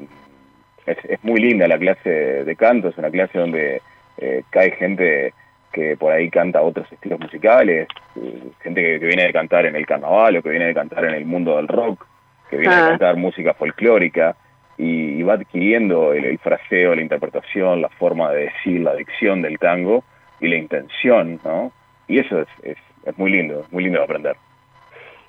es, 0.86 1.22
muy 1.22 1.40
linda 1.40 1.68
la 1.68 1.78
clase 1.78 2.10
de 2.44 2.56
canto, 2.56 2.88
es 2.88 2.98
una 2.98 3.10
clase 3.10 3.38
donde 3.38 3.82
eh, 4.18 4.42
cae 4.50 4.72
gente 4.72 5.34
que 5.72 5.96
por 5.96 6.12
ahí 6.12 6.28
canta 6.30 6.62
otros 6.62 6.90
estilos 6.90 7.20
musicales, 7.20 7.86
eh, 8.16 8.42
gente 8.60 8.82
que, 8.82 9.06
viene 9.06 9.24
de 9.24 9.32
cantar 9.32 9.66
en 9.66 9.76
el 9.76 9.86
carnaval 9.86 10.36
o 10.36 10.42
que 10.42 10.50
viene 10.50 10.66
de 10.66 10.74
cantar 10.74 11.04
en 11.04 11.14
el 11.14 11.24
mundo 11.24 11.56
del 11.56 11.68
rock, 11.68 12.06
que 12.48 12.56
viene 12.56 12.74
de 12.74 12.80
ah. 12.80 12.88
cantar 12.90 13.16
música 13.16 13.54
folclórica 13.54 14.36
y, 14.80 15.22
va 15.22 15.34
adquiriendo 15.34 16.12
el, 16.12 16.38
fraseo, 16.38 16.94
la 16.94 17.02
interpretación, 17.02 17.82
la 17.82 17.88
forma 17.90 18.30
de 18.30 18.44
decir, 18.44 18.80
la 18.80 18.94
dicción 18.94 19.42
del 19.42 19.58
tango 19.58 20.02
y 20.40 20.48
la 20.48 20.56
intención, 20.56 21.38
¿no? 21.44 21.72
Y 22.08 22.18
eso 22.18 22.40
es, 22.40 22.48
es, 22.62 22.78
es 23.04 23.18
muy 23.18 23.30
lindo, 23.30 23.66
muy 23.70 23.84
lindo 23.84 23.98
de 23.98 24.04
aprender. 24.04 24.36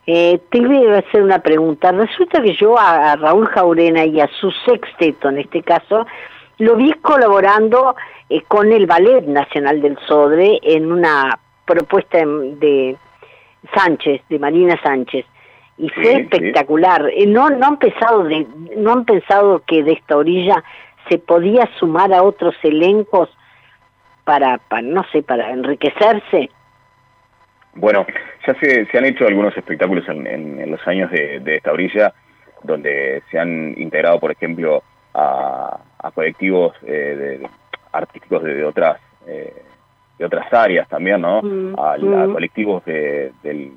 Eh, 0.08 0.40
te 0.50 0.60
voy 0.60 0.88
a 0.88 1.00
hacer 1.00 1.22
una 1.22 1.40
pregunta. 1.40 1.92
Resulta 1.92 2.42
que 2.42 2.54
yo 2.56 2.78
a, 2.78 3.16
Raúl 3.18 3.48
Jaurena 3.48 4.06
y 4.06 4.20
a 4.20 4.28
su 4.40 4.52
sexteto, 4.66 5.30
en 5.30 5.40
este 5.40 5.62
caso, 5.62 6.08
lo 6.58 6.76
vi 6.76 6.94
colaborando 6.94 7.96
eh, 8.30 8.42
con 8.48 8.72
el 8.72 8.88
Ballet 8.88 9.26
Nacional 9.26 9.82
del 9.82 9.98
Sodre 10.08 10.60
en 10.64 10.92
una 10.92 11.38
propuesta 11.66 12.18
de 12.18 12.98
Sánchez, 13.76 14.22
de 14.30 14.40
Marina 14.40 14.80
Sánchez. 14.82 15.26
Y 15.82 15.90
fue 15.90 16.22
espectacular. 16.22 17.10
Eh, 17.12 17.26
no, 17.26 17.50
no, 17.50 17.66
han 17.66 17.78
pensado 17.78 18.24
de, 18.24 18.46
¿No 18.78 18.94
han 18.94 19.04
pensado 19.04 19.64
que 19.66 19.82
de 19.82 19.94
esta 19.94 20.16
orilla 20.16 20.64
se 21.10 21.18
podía 21.18 21.68
sumar 21.80 22.14
a 22.14 22.22
otros 22.22 22.54
elencos 22.62 23.36
para, 24.24 24.60
para 24.60 24.84
no 24.84 25.04
sé, 25.12 25.24
para 25.24 25.50
enriquecerse? 25.50 26.52
Bueno, 27.74 28.06
ya 28.46 28.54
se, 28.60 28.86
se 28.86 28.98
han 28.98 29.06
hecho 29.06 29.26
algunos 29.26 29.58
espectáculos 29.58 30.08
en, 30.08 30.70
los 30.70 30.88
años 30.88 31.10
de, 31.10 31.42
esta 31.56 31.72
orilla, 31.72 32.14
donde 32.62 33.24
se 33.32 33.40
han 33.40 33.74
integrado, 33.76 34.20
por 34.20 34.32
ejemplo, 34.32 34.84
a, 35.16 35.80
colectivos 36.14 36.76
eh, 36.86 37.40
de, 37.42 37.50
artísticos 37.92 38.44
de, 38.44 38.64
otras 38.64 39.00
eh, 39.26 39.64
de 40.20 40.26
otras 40.26 40.54
áreas 40.54 40.88
también, 40.90 41.22
¿no? 41.22 41.42
Mm, 41.42 41.80
a, 41.80 41.98
mm. 41.98 42.34
colectivos 42.34 42.86
del, 42.86 43.72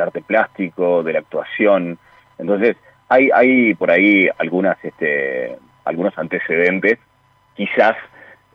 arte 0.00 0.22
plástico, 0.22 1.02
de 1.02 1.12
la 1.12 1.18
actuación. 1.20 1.98
Entonces, 2.38 2.76
hay, 3.08 3.30
hay 3.32 3.74
por 3.74 3.90
ahí 3.90 4.28
algunas, 4.38 4.82
este, 4.84 5.56
algunos 5.84 6.16
antecedentes, 6.18 6.98
quizás 7.54 7.96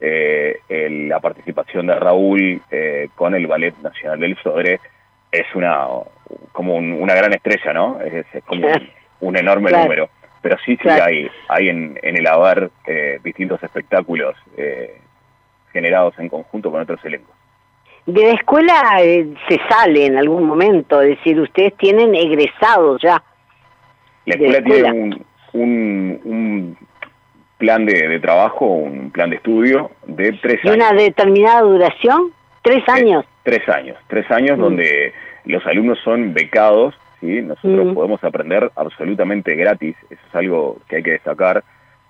eh, 0.02 0.60
la 1.08 1.20
participación 1.20 1.88
de 1.88 1.96
Raúl 1.96 2.62
eh, 2.72 3.10
con 3.16 3.36
el 3.36 3.48
Ballet 3.48 3.76
Nacional 3.80 4.20
del 4.20 4.38
Sodre 4.38 4.80
es 5.32 5.46
una 5.56 5.88
como 6.52 6.76
una 6.76 7.14
gran 7.14 7.34
estrella, 7.34 7.74
¿no? 7.74 8.00
Es, 8.02 8.26
como 8.46 8.68
un, 9.20 9.38
enorme 9.38 9.72
número. 9.72 10.10
Pero 10.42 10.58
sí, 10.66 10.78
sí 10.82 10.88
hay, 10.88 11.30
hay 11.50 11.70
en, 11.70 12.00
en 12.02 12.18
el 12.18 12.26
haber 12.28 12.72
eh, 12.88 13.20
distintos 13.24 13.62
espectáculos 13.62 14.36
generados 15.74 16.18
en 16.18 16.30
conjunto 16.30 16.72
con 16.72 16.82
otros 16.82 17.04
elencos. 17.04 17.39
De 18.06 18.24
la 18.24 18.34
escuela 18.34 18.98
se 19.48 19.60
sale 19.70 20.06
en 20.06 20.18
algún 20.18 20.46
momento, 20.46 21.02
es 21.02 21.18
decir, 21.18 21.40
ustedes 21.40 21.76
tienen 21.78 22.16
egresados 22.16 23.02
ya. 23.02 23.22
La 24.26 24.36
escuela, 24.36 24.64
tiene 24.64 24.92
un, 25.54 26.22
un 26.24 26.78
plan 27.58 27.86
de, 27.86 28.20
trabajo, 28.20 28.66
un 28.66 29.12
plan 29.12 29.30
de 29.30 29.36
estudio 29.36 29.92
de 30.08 30.32
tres 30.42 30.64
años. 30.64 30.76
¿Y 30.76 30.80
una 30.80 30.94
determinada 30.94 31.62
duración? 31.62 32.32
¿Tres 32.64 32.84
eh, 32.88 32.92
años? 32.92 33.26
tres 33.50 33.68
años, 33.70 33.98
tres 34.08 34.30
años 34.30 34.58
mm. 34.58 34.62
donde 34.62 35.14
los 35.46 35.66
alumnos 35.66 35.98
son 36.04 36.34
becados, 36.34 36.94
¿sí? 37.20 37.42
nosotros 37.42 37.88
mm. 37.88 37.94
podemos 37.94 38.24
aprender 38.24 38.72
absolutamente 38.76 39.56
gratis, 39.56 39.96
eso 40.10 40.22
es 40.28 40.36
algo 40.36 40.78
que 40.88 40.98
hay 40.98 41.04
que 41.04 41.12
destacar. 41.12 41.64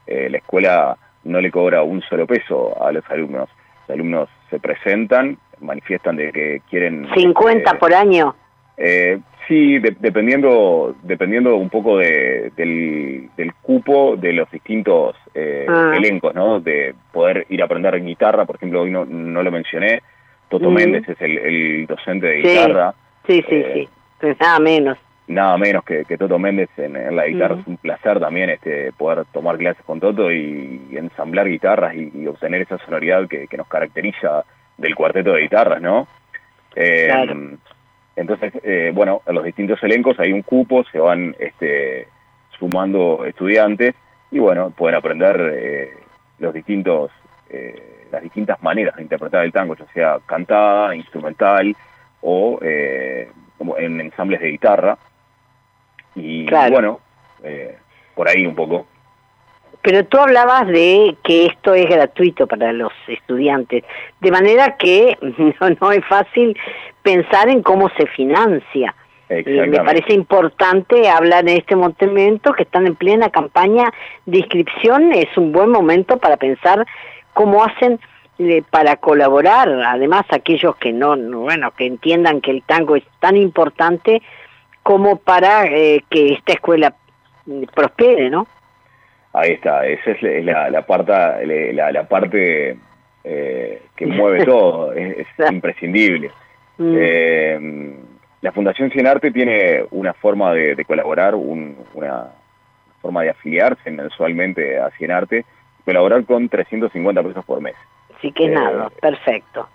Eh, 0.05 0.29
la 0.29 0.37
escuela 0.37 0.97
no 1.23 1.39
le 1.39 1.51
cobra 1.51 1.83
un 1.83 2.01
solo 2.01 2.25
peso 2.27 2.75
a 2.83 2.91
los 2.91 3.03
alumnos. 3.09 3.49
Los 3.87 3.95
alumnos 3.95 4.29
se 4.49 4.59
presentan, 4.59 5.37
manifiestan 5.61 6.15
de 6.15 6.31
que 6.31 6.61
quieren... 6.69 7.07
¿50 7.09 7.73
eh, 7.73 7.77
por 7.79 7.93
año? 7.93 8.35
Eh, 8.77 9.19
Sí, 9.49 9.79
dependiendo 9.79 10.95
dependiendo 11.01 11.55
un 11.55 11.71
poco 11.71 11.97
de, 11.97 12.51
del, 12.55 13.51
cupo 13.63 14.15
de 14.15 14.31
los 14.31 14.49
distintos 14.51 15.15
eh, 15.33 15.65
ah. 15.67 15.93
elencos, 15.95 16.35
¿no? 16.35 16.59
De 16.59 16.93
poder 17.11 17.47
ir 17.49 17.63
a 17.63 17.65
aprender 17.65 17.99
guitarra, 17.99 18.45
por 18.45 18.57
ejemplo, 18.57 18.81
hoy 18.81 18.91
no, 18.91 19.05
no 19.05 19.41
lo 19.41 19.51
mencioné, 19.51 20.03
Toto 20.49 20.69
mm. 20.69 20.73
Méndez 20.73 21.09
es 21.09 21.17
el, 21.19 21.87
docente 21.87 22.27
de 22.27 22.35
guitarra. 22.41 22.93
Sí, 23.25 23.43
sí, 23.49 23.55
eh, 23.55 23.71
sí, 23.73 23.89
pues 24.19 24.39
nada 24.39 24.59
menos. 24.59 24.99
Nada 25.27 25.57
menos 25.57 25.83
que, 25.83 26.05
que 26.05 26.17
Toto 26.19 26.37
Méndez 26.37 26.69
en, 26.77 27.15
la 27.15 27.25
guitarra. 27.25 27.55
Es 27.55 27.65
un 27.65 27.77
placer 27.77 28.19
también 28.19 28.51
este 28.51 28.91
poder 28.91 29.25
tomar 29.33 29.57
clases 29.57 29.83
con 29.83 29.99
Toto 29.99 30.31
y, 30.31 30.79
ensamblar 30.91 31.47
guitarras 31.47 31.95
y, 31.95 32.27
obtener 32.27 32.61
esa 32.61 32.77
sonoridad 32.85 33.27
que, 33.27 33.47
que, 33.47 33.57
nos 33.57 33.67
caracteriza 33.67 34.43
del 34.79 34.95
cuarteto 34.95 35.33
de 35.33 35.41
guitarras, 35.41 35.81
¿no? 35.81 36.07
Eh, 36.75 37.07
claro 37.07 37.35
entonces, 38.15 38.51
eh, 38.63 38.91
bueno, 38.93 39.21
en 39.25 39.35
los 39.35 39.45
distintos 39.45 39.81
elencos 39.81 40.19
hay 40.19 40.33
un 40.33 40.41
cupo, 40.41 40.83
se 40.91 40.99
van 40.99 41.33
este, 41.39 42.09
sumando 42.57 43.23
estudiantes 43.23 43.95
y 44.29 44.39
bueno, 44.39 44.71
pueden 44.71 44.97
aprender 44.97 45.93
los 46.37 46.53
distintos, 46.53 47.11
las 48.11 48.21
distintas 48.21 48.61
maneras 48.61 48.97
de 48.97 49.03
interpretar 49.03 49.45
el 49.45 49.53
tango, 49.53 49.73
ya 49.77 49.85
sea 49.93 50.19
cantada, 50.25 50.93
instrumental 50.97 51.73
o 52.19 52.59
como 53.57 53.77
en 53.77 54.01
ensambles 54.01 54.41
de 54.41 54.49
guitarra. 54.49 54.97
Y 56.15 56.45
bueno, 56.69 56.99
por 58.15 58.27
ahí 58.27 58.45
un 58.45 58.55
poco. 58.55 58.85
Pero 59.81 60.05
tú 60.05 60.17
hablabas 60.17 60.67
de 60.67 61.15
que 61.23 61.45
esto 61.45 61.73
es 61.73 61.87
gratuito 61.87 62.47
para 62.47 62.73
los 62.73 62.91
estudiantes, 63.07 63.83
de 64.19 64.31
manera 64.31 64.75
que 64.77 65.17
no, 65.21 65.69
no 65.81 65.91
es 65.91 66.05
fácil 66.05 66.57
pensar 67.01 67.49
en 67.49 67.63
cómo 67.63 67.89
se 67.97 68.05
financia. 68.07 68.93
Eh, 69.29 69.67
me 69.67 69.77
parece 69.83 70.13
importante 70.13 71.07
hablar 71.07 71.47
en 71.47 71.57
este 71.57 71.75
momento 71.75 72.51
que 72.53 72.63
están 72.63 72.87
en 72.87 72.95
plena 72.95 73.29
campaña 73.29 73.93
de 74.25 74.39
inscripción, 74.39 75.13
es 75.13 75.37
un 75.37 75.51
buen 75.51 75.69
momento 75.69 76.17
para 76.17 76.35
pensar 76.37 76.85
cómo 77.33 77.63
hacen 77.63 77.99
eh, 78.39 78.63
para 78.69 78.95
colaborar, 78.95 79.69
además 79.85 80.25
aquellos 80.29 80.75
que 80.77 80.91
no, 80.91 81.15
bueno, 81.15 81.71
que 81.71 81.85
entiendan 81.85 82.41
que 82.41 82.51
el 82.51 82.63
tango 82.63 82.95
es 82.95 83.03
tan 83.19 83.37
importante 83.37 84.23
como 84.81 85.17
para 85.17 85.67
eh, 85.67 86.03
que 86.09 86.33
esta 86.33 86.53
escuela 86.53 86.95
prospere, 87.75 88.31
¿no? 88.31 88.47
Ahí 89.33 89.51
está, 89.51 89.85
esa 89.85 90.11
es 90.11 90.43
la, 90.43 90.69
la, 90.69 90.81
parte, 90.81 91.73
la, 91.73 92.03
parte 92.07 92.77
eh, 93.23 93.81
que 93.95 94.05
mueve 94.07 94.45
todo, 94.45 94.93
es, 94.93 95.27
imprescindible. 95.51 96.31
Mm. 96.77 96.95
Eh, 96.97 97.93
la 98.41 98.51
Fundación 98.51 98.89
Cien 98.89 99.05
Arte 99.05 99.31
tiene 99.31 99.85
una 99.91 100.13
forma 100.13 100.53
de, 100.53 100.83
colaborar, 100.85 101.35
una 101.35 102.27
forma 103.01 103.21
de 103.21 103.29
afiliarse 103.29 103.91
mensualmente 103.91 104.79
a 104.79 104.89
Cien 104.91 105.11
Arte, 105.11 105.45
colaborar 105.85 106.23
con 106.25 106.49
350 106.49 107.21
pesos 107.21 107.45
por 107.45 107.61
mes. 107.61 107.75
Sí 108.21 108.31
que 108.31 108.45
es 108.45 108.51
nada, 108.51 108.87
eh, 108.87 108.99
perfecto. 108.99 109.67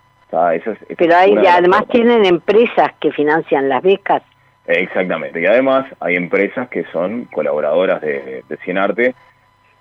Pero 0.97 1.15
hay, 1.15 1.33
además 1.47 1.87
tienen 1.87 2.25
empresas 2.25 2.93
que 2.99 3.11
financian 3.11 3.69
las 3.69 3.81
becas. 3.81 4.21
Exactamente, 4.67 5.39
y 5.39 5.45
además 5.45 5.85
hay 5.99 6.15
empresas 6.15 6.67
que 6.69 6.83
son 6.85 7.25
colaboradoras 7.25 8.01
de, 8.01 8.43
de 8.49 8.57
Cien 8.57 8.79
Arte 8.79 9.13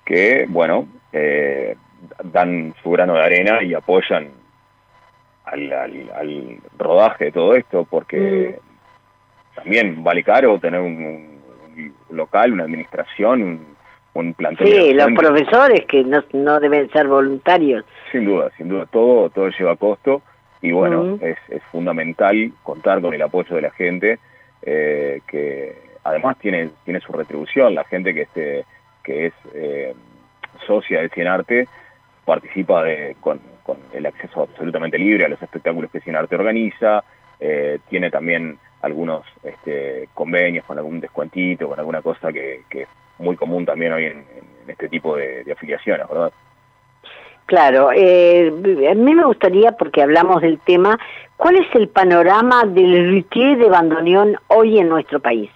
que, 0.05 0.47
bueno, 0.49 0.87
eh, 1.13 1.77
dan 2.25 2.75
su 2.83 2.91
grano 2.91 3.15
de 3.15 3.23
arena 3.23 3.63
y 3.63 3.75
apoyan 3.75 4.29
al, 5.45 5.73
al, 5.73 6.59
rodaje 6.79 7.27
de 7.27 7.33
todo 7.33 7.55
esto, 7.55 7.87
porque 7.89 8.59
mm. 8.59 9.57
también 9.57 10.05
vale 10.05 10.23
caro 10.23 10.59
tener 10.59 10.81
un, 10.81 11.41
local, 12.11 12.53
una 12.53 12.65
administración, 12.65 13.43
un, 13.43 13.67
un 14.15 14.35
plantel. 14.35 14.67
Sí, 14.67 14.95
los 14.95 15.13
profesores 15.13 15.85
que 15.87 16.05
no, 16.05 16.23
no 16.33 16.61
deben 16.61 16.91
ser 16.91 17.09
voluntarios. 17.09 17.85
Sin 18.13 18.25
duda, 18.25 18.51
sin 18.57 18.69
duda, 18.69 18.87
todo, 18.87 19.31
todo 19.31 19.49
lleva 19.49 19.77
costo 19.77 20.23
y 20.63 20.73
bueno, 20.73 21.05
mm. 21.05 21.19
es, 21.21 21.39
es 21.51 21.63
fundamental 21.65 22.53
contar 22.63 23.01
con 23.03 23.13
el 23.13 23.21
apoyo 23.21 23.55
de 23.55 23.63
la 23.63 23.71
gente, 23.71 24.19
eh, 24.63 25.21
que 25.27 25.77
además 26.05 26.39
tiene, 26.39 26.71
tiene 26.85 27.01
su 27.01 27.13
retribución, 27.13 27.75
la 27.75 27.85
gente 27.85 28.15
que 28.15 28.23
esté 28.23 28.65
que 29.05 29.27
es 29.27 29.35
eh, 29.55 29.95
socia 30.67 31.03
de 31.03 31.11
Cienarte, 31.11 31.69
participa 32.25 32.83
de, 32.83 33.17
con, 33.21 33.41
el 33.93 34.07
acceso 34.07 34.43
absolutamente 34.43 34.99
libre 34.99 35.25
a 35.25 35.29
los 35.29 35.41
espectáculos 35.41 35.91
que 35.91 36.01
Cienarte 36.01 36.35
organiza, 36.35 37.05
eh, 37.41 37.79
tiene 37.89 38.11
también 38.11 38.59
algunos 38.83 39.25
este, 39.43 40.09
convenios 40.13 40.65
con 40.67 40.77
algún 40.77 41.01
descuentito, 41.01 41.69
con 41.69 41.79
alguna 41.79 42.03
cosa 42.03 42.33
que, 42.33 42.63
es 42.71 42.89
muy 43.19 43.37
común 43.37 43.65
también 43.65 43.93
hoy 43.93 44.05
en, 44.07 44.25
este 44.67 44.89
tipo 44.89 45.17
de, 45.17 45.45
afiliaciones, 45.51 46.09
¿verdad? 46.09 46.33
Claro, 47.47 47.91
eh, 47.95 48.51
a 48.91 48.95
mí 48.95 49.15
me 49.15 49.25
gustaría, 49.25 49.73
porque 49.73 50.03
hablamos 50.03 50.41
del 50.41 50.59
tema, 50.61 50.99
¿cuál 51.37 51.57
es 51.57 51.67
el 51.75 51.89
panorama 51.89 52.65
del 52.65 53.11
luthier 53.11 53.59
de 53.59 53.69
bandoneón 53.69 54.37
hoy 54.49 54.79
en 54.79 54.89
nuestro 54.89 55.21
país? 55.21 55.51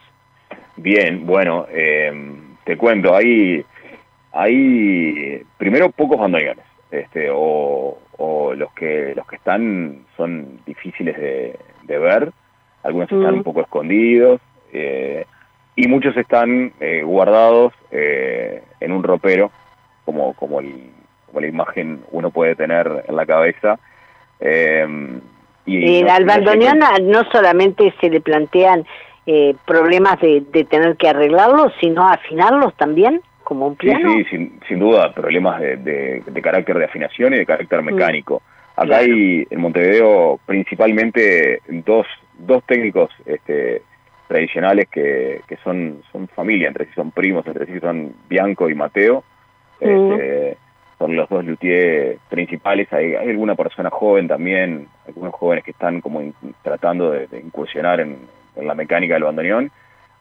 Bien, 0.77 1.27
bueno, 1.27 1.67
eh, 1.71 2.13
te 2.69 2.77
cuento, 2.77 3.17
hay, 3.17 3.65
hay 4.31 5.43
primero 5.57 5.91
pocos 5.91 6.21
bandoneones, 6.21 6.67
este, 6.91 7.31
o, 7.33 7.97
los 8.55 8.71
que 8.75 9.15
los 9.17 9.27
que 9.27 9.37
están 9.37 10.05
son 10.19 10.61
difíciles 10.67 11.17
de, 11.17 11.99
ver, 11.99 12.31
algunos 12.83 13.11
están 13.11 13.37
mm. 13.37 13.39
un 13.39 13.43
poco 13.43 13.63
escondidos, 13.63 14.43
eh, 14.75 15.25
y 15.77 15.89
muchos 15.89 16.15
están 16.15 16.75
eh, 16.79 17.03
guardados 17.03 17.73
eh, 17.91 18.63
en 18.81 18.93
un 18.93 19.03
ropero, 19.03 19.51
como, 20.05 20.35
como, 20.35 20.61
como 21.27 21.41
la 21.41 21.47
imagen 21.47 22.03
uno 22.11 22.31
puede 22.31 22.55
tener 22.55 23.05
en 23.09 23.17
la 23.17 23.25
cabeza. 23.25 23.79
y 25.65 26.03
al 26.07 26.25
bandoneón 26.27 26.81
no 27.05 27.25
solamente 27.33 27.95
se 27.99 28.11
le 28.11 28.21
plantean 28.21 28.85
eh, 29.31 29.55
problemas 29.67 30.19
de, 30.23 30.41
tener 30.71 30.97
que 30.97 31.07
arreglarlos, 31.07 31.75
sino 31.81 32.09
afinarlos 32.09 32.75
también, 32.79 33.21
como 33.45 33.67
un 33.67 33.77
piano. 33.77 34.11
Sí, 34.15 34.25
sí, 34.31 34.53
sin, 34.67 34.79
duda, 34.79 35.13
problemas 35.13 35.61
de, 35.61 36.23
de, 36.25 36.41
carácter 36.43 36.79
de 36.79 36.87
afinación 36.87 37.35
y 37.35 37.37
de 37.37 37.45
carácter 37.45 37.83
mm. 37.83 37.85
mecánico. 37.85 38.41
Acá 38.75 38.97
hay 38.97 39.47
en 39.51 39.61
Montevideo 39.61 40.41
principalmente 40.47 41.61
dos, 41.69 42.07
dos 42.39 42.65
técnicos 42.65 43.11
este, 43.27 43.83
tradicionales 44.29 44.89
que, 44.89 45.43
que 45.47 45.59
son, 45.59 46.01
son 46.11 46.27
familia, 46.29 46.69
entre 46.69 46.87
sí 46.87 46.93
son 46.95 47.11
primos, 47.11 47.47
entre 47.47 47.67
sí 47.67 47.79
son 47.81 48.15
Bianco 48.31 48.71
y 48.71 48.75
Mateo. 48.75 49.25
Mm. 49.83 50.13
Este, 50.13 50.57
son 50.99 51.17
los 51.17 51.29
dos 51.29 51.45
luthiers 51.45 52.19
principales. 52.31 52.91
Hay, 52.95 53.15
hay, 53.15 53.29
alguna 53.29 53.57
persona 53.57 53.91
joven 53.91 54.27
también, 54.27 54.89
algunos 55.07 55.35
jóvenes 55.35 55.65
que 55.65 55.73
están 55.73 56.01
como 56.01 56.23
tratando 56.63 57.11
de, 57.11 57.29
incursionar 57.45 58.01
en, 58.01 58.17
en 58.59 58.67
la 58.67 58.75
mecánica 58.75 59.15
del 59.15 59.25
bandoneón. 59.25 59.71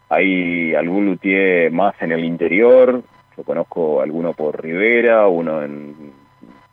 Hay 0.10 0.74
algún 0.74 1.06
luthier 1.06 1.72
más 1.72 1.94
en 2.02 2.14
el 2.14 2.24
interior, 2.24 3.02
yo 3.36 3.44
conozco 3.44 4.02
alguno 4.02 4.34
por 4.34 4.62
Rivera, 4.62 5.28
uno 5.28 5.62
en 5.62 6.14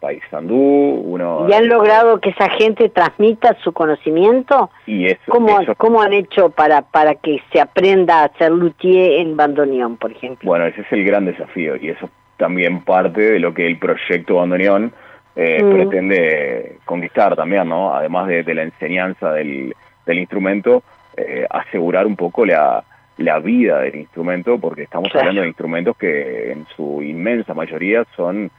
Paysandú, 0.01 0.55
uno... 0.55 1.47
¿Y 1.49 1.53
han 1.53 1.69
logrado 1.69 2.21
que 2.21 2.31
esa 2.31 2.49
gente 2.51 2.89
transmita 2.91 3.57
su 3.63 3.73
conocimiento? 3.73 4.71
Y 4.87 5.07
eso, 5.07 5.21
¿Cómo, 5.29 5.59
¿Cómo 5.77 6.01
han 6.01 6.13
hecho 6.13 6.51
para, 6.51 6.83
para 6.83 7.17
que 7.17 7.43
se 7.53 7.61
aprenda 7.61 8.21
a 8.21 8.25
hacer 8.25 8.53
luthier 8.53 9.21
en 9.21 9.37
bandoneón, 9.37 9.97
por 9.97 10.13
ejemplo? 10.13 10.47
Bueno, 10.49 10.67
ese 10.67 10.83
es 10.83 10.93
el 10.93 11.05
gran 11.05 11.25
desafío 11.25 11.77
y 11.77 11.89
eso 11.89 12.09
también 12.37 12.83
parte 12.83 13.33
de 13.33 13.39
lo 13.39 13.55
que 13.55 13.67
el 13.67 13.79
proyecto 13.79 14.37
bandoneón 14.37 14.93
eh, 15.37 15.63
mm. 15.63 15.73
pretende 15.73 16.79
conquistar 16.85 17.35
también, 17.35 17.69
¿no? 17.69 17.95
Además 17.95 18.29
de, 18.29 18.55
la 18.55 18.63
enseñanza 18.63 19.33
del, 19.33 19.75
del 20.07 20.19
instrumento, 20.19 20.83
eh, 21.17 21.47
asegurar 21.49 22.07
un 22.07 22.17
poco 22.17 22.45
la, 22.45 22.85
la 23.19 23.39
vida 23.39 23.81
del 23.81 23.97
instrumento, 23.97 24.59
porque 24.59 24.83
estamos 24.83 25.15
hablando 25.15 25.43
de 25.43 25.49
instrumentos 25.49 25.97
que 25.97 26.53
en 26.53 26.67
su 26.77 27.03
inmensa 27.03 27.55
mayoría 27.55 28.05
son 28.17 28.51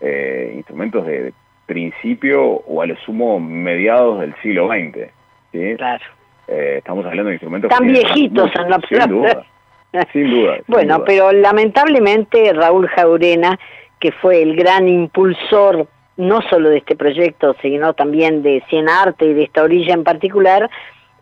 eh, 0.00 0.52
instrumentos 0.56 1.06
de 1.06 1.32
principio 1.66 2.42
o 2.42 2.82
a 2.82 2.86
lo 2.86 2.96
sumo 2.98 3.38
mediados 3.38 4.20
del 4.20 4.34
siglo 4.42 4.68
XX. 4.68 5.08
¿sí? 5.52 5.74
Claro. 5.76 6.04
Eh, 6.48 6.76
estamos 6.78 7.06
hablando 7.06 7.28
de 7.28 7.34
instrumentos... 7.34 7.70
Tan 7.70 7.86
viejitos 7.86 8.50
en 8.56 8.70
la 8.70 8.80
Sin 8.88 9.08
duda. 9.08 9.46
Sin 10.12 10.30
duda. 10.30 10.58
bueno, 10.66 11.04
pero 11.04 11.32
lamentablemente 11.32 12.52
Raúl 12.52 12.88
Jaurena, 12.88 13.58
que 14.00 14.10
fue 14.10 14.42
el 14.42 14.56
gran 14.56 14.88
impulsor 14.88 15.86
no 16.16 16.42
solo 16.42 16.70
de 16.70 16.78
este 16.78 16.96
proyecto, 16.96 17.54
sino 17.62 17.94
también 17.94 18.42
de 18.42 18.62
Cien 18.68 18.88
Arte 18.88 19.26
y 19.26 19.34
de 19.34 19.44
esta 19.44 19.62
orilla 19.62 19.94
en 19.94 20.04
particular, 20.04 20.68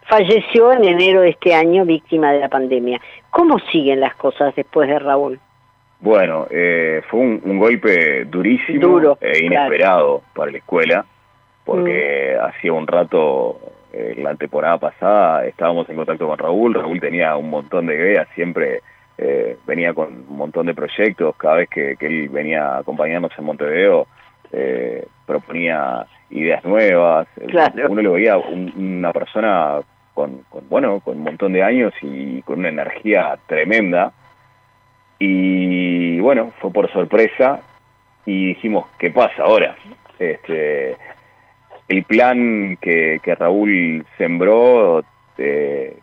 falleció 0.09 0.73
en 0.73 0.85
enero 0.85 1.21
de 1.21 1.31
este 1.31 1.55
año 1.55 1.85
víctima 1.85 2.33
de 2.33 2.41
la 2.41 2.49
pandemia. 2.49 3.01
¿Cómo 3.31 3.59
siguen 3.71 4.01
las 4.01 4.15
cosas 4.17 4.55
después 4.57 4.89
de 4.89 4.99
Raúl? 4.99 5.39
Bueno, 6.01 6.47
eh, 6.51 7.03
fue 7.09 7.21
un, 7.21 7.59
golpe 7.59 8.25
durísimo 8.25 9.19
e 9.21 9.45
inesperado 9.45 10.23
para 10.35 10.53
la 10.53 10.59
escuela, 10.59 11.05
porque 11.65 12.37
mm. 12.37 12.45
hacía 12.45 12.73
un 12.73 12.87
rato, 12.87 13.59
eh, 13.93 14.15
la 14.17 14.35
temporada 14.37 14.79
pasada, 14.79 15.45
estábamos 15.45 15.89
en 15.89 15.97
contacto 15.97 16.27
con 16.27 16.39
Raúl, 16.39 16.75
Raúl 16.75 17.01
tenía 17.01 17.37
un 17.37 17.51
montón 17.51 17.87
de 17.87 17.97
ideas, 17.97 18.29
siempre 18.35 18.81
eh, 19.19 19.57
venía 19.67 19.93
con 19.93 20.25
un 20.29 20.37
montón 20.37 20.67
de 20.67 20.75
proyectos, 20.75 21.35
cada 21.37 21.57
vez 21.57 21.69
que, 21.69 21.97
él 21.99 22.29
venía 22.29 22.77
a 22.77 22.79
acompañarnos 22.79 23.33
en 23.37 23.45
Montevideo, 23.45 24.07
proponía 25.27 26.07
ideas 26.31 26.65
nuevas, 26.65 27.27
uno 27.89 28.03
lo 28.03 28.13
veía 28.13 28.39
una 28.39 29.13
persona 29.13 29.81
con, 30.19 30.43
bueno, 30.69 30.99
con 30.99 31.19
un 31.19 31.23
montón 31.23 31.53
de 31.53 31.63
años 31.63 31.95
y 32.03 32.43
con 32.43 32.59
una 32.59 32.71
energía 32.71 33.39
tremenda. 33.47 34.13
Y 35.21 36.19
bueno, 36.19 36.51
fue 36.59 36.73
por 36.73 36.91
sorpresa 36.91 37.61
y 38.27 38.49
dijimos, 38.49 38.87
¿qué 38.99 39.11
pasa 39.11 39.45
ahora? 39.45 39.77
Este, 40.19 40.97
el 41.87 42.03
plan 42.03 42.77
que, 42.81 43.21
que 43.23 43.35
Raúl 43.37 44.05
sembró 44.17 45.05
eh, 45.37 45.97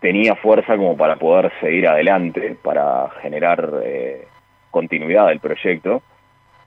tenía 0.00 0.34
fuerza 0.34 0.76
como 0.76 0.94
para 0.94 1.16
poder 1.16 1.50
seguir 1.58 1.88
adelante, 1.88 2.58
para 2.62 3.08
generar 3.22 3.70
eh, 3.82 4.26
continuidad 4.70 5.28
del 5.28 5.40
proyecto. 5.40 6.02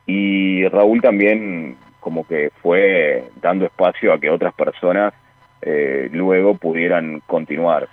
Y 0.07 0.67
Raúl 0.69 1.03
también 1.03 1.77
como 1.99 2.25
que 2.25 2.49
fue 2.63 3.25
dando 3.39 3.65
espacio 3.65 4.11
a 4.11 4.19
que 4.19 4.31
otras 4.31 4.55
personas 4.55 5.13
eh, 5.61 6.09
luego 6.11 6.55
pudieran 6.55 7.21
continuar. 7.27 7.87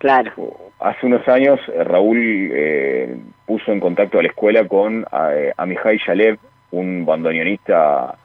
Claro. 0.00 0.32
Hace 0.80 1.06
unos 1.06 1.28
años 1.28 1.60
eh, 1.68 1.84
Raúl 1.84 2.50
eh, 2.54 3.16
puso 3.44 3.70
en 3.70 3.80
contacto 3.80 4.18
a 4.18 4.22
la 4.22 4.28
escuela 4.28 4.66
con 4.66 5.04
eh, 5.12 5.52
Amihai 5.58 5.98
Shalev, 5.98 6.38
un 6.70 7.04
bandoneonista 7.04 8.16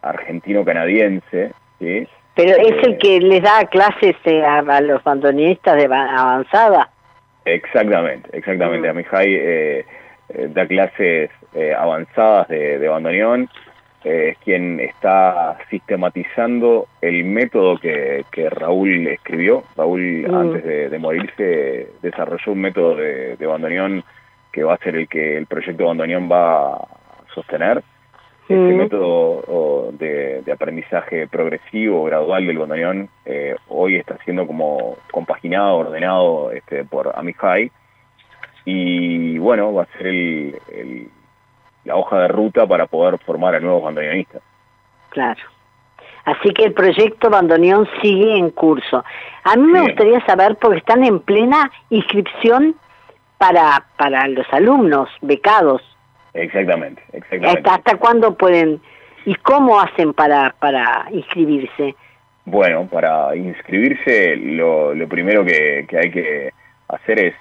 argentino-canadiense. 0.00 1.52
¿sí? 1.78 2.08
Pero 2.34 2.56
es 2.56 2.86
el 2.86 2.96
que 2.96 3.20
les 3.20 3.42
da 3.42 3.66
clases 3.66 4.16
a, 4.26 4.80
los 4.80 5.04
bandoneonistas 5.04 5.76
de 5.76 5.84
avanzada. 5.84 6.88
Exactamente, 7.44 8.30
exactamente. 8.32 8.88
Mm. 8.88 8.90
Amihai 8.90 9.84
da 10.54 10.66
clases 10.66 11.30
avanzadas 11.76 12.48
de, 12.48 12.78
de 12.78 12.88
bandoneón 12.88 13.42
eh, 13.42 13.71
es 14.04 14.38
quien 14.38 14.80
está 14.80 15.58
sistematizando 15.70 16.88
el 17.00 17.24
método 17.24 17.78
que, 17.78 18.24
Raúl 18.50 19.06
escribió. 19.08 19.62
Raúl, 19.76 20.26
mm. 20.28 20.34
antes 20.34 20.64
de, 20.90 20.98
morirse, 20.98 21.88
desarrolló 22.02 22.52
un 22.52 22.60
método 22.60 22.96
de, 22.96 23.36
de, 23.36 23.46
bandoneón 23.46 24.04
que 24.52 24.64
va 24.64 24.74
a 24.74 24.78
ser 24.78 24.96
el 24.96 25.08
que 25.08 25.36
el 25.36 25.46
proyecto 25.46 25.86
bandoneón 25.86 26.30
va 26.30 26.74
a 26.74 26.88
sostener. 27.34 27.82
Este 28.42 28.54
mm. 28.54 28.76
método 28.76 29.92
de, 29.92 30.42
aprendizaje 30.52 31.26
progresivo, 31.28 32.04
gradual 32.04 32.46
del 32.46 32.58
bandoneón, 32.58 33.08
eh, 33.24 33.56
hoy 33.68 33.96
está 33.96 34.18
siendo 34.24 34.46
como 34.46 34.96
compaginado, 35.10 35.76
ordenado 35.76 36.50
este, 36.50 36.84
por 36.84 37.12
Amihai. 37.16 37.70
Y 38.64 39.38
bueno, 39.38 39.72
va 39.72 39.84
a 39.84 39.98
ser 39.98 40.06
el 40.06 41.08
la 41.84 41.96
hoja 41.96 42.20
de 42.20 42.28
ruta 42.28 42.66
para 42.66 42.86
poder 42.86 43.18
formar 43.18 43.54
a 43.54 43.60
nuevos 43.60 43.82
bandoneonistas. 43.82 44.42
Claro. 45.10 45.40
Así 46.24 46.52
que 46.54 46.64
el 46.64 46.72
proyecto 46.72 47.30
Bandoneón 47.30 47.88
sigue 48.00 48.36
en 48.36 48.50
curso. 48.50 49.04
A 49.44 49.56
mí 49.56 49.66
me 49.66 49.80
gustaría 49.82 50.24
saber, 50.24 50.56
porque 50.56 50.78
están 50.78 51.04
en 51.04 51.18
plena 51.20 51.70
inscripción 51.90 52.76
para, 53.38 53.84
para 53.96 54.28
los 54.28 54.46
alumnos 54.52 55.08
becados. 55.20 55.82
Exactamente, 56.32 57.02
exactamente. 57.12 57.68
¿Hasta, 57.68 57.96
cuándo 57.96 58.36
pueden 58.36 58.80
y 59.24 59.34
cómo 59.36 59.80
hacen 59.80 60.14
para, 60.14 60.54
para 60.58 61.06
inscribirse? 61.10 61.96
Bueno, 62.44 62.86
para 62.86 63.34
inscribirse 63.36 64.36
lo, 64.36 64.94
lo 64.94 65.08
primero 65.08 65.44
que, 65.44 65.86
que, 65.88 65.98
hay 65.98 66.10
que 66.10 66.50
hacer 66.88 67.18
es 67.18 67.34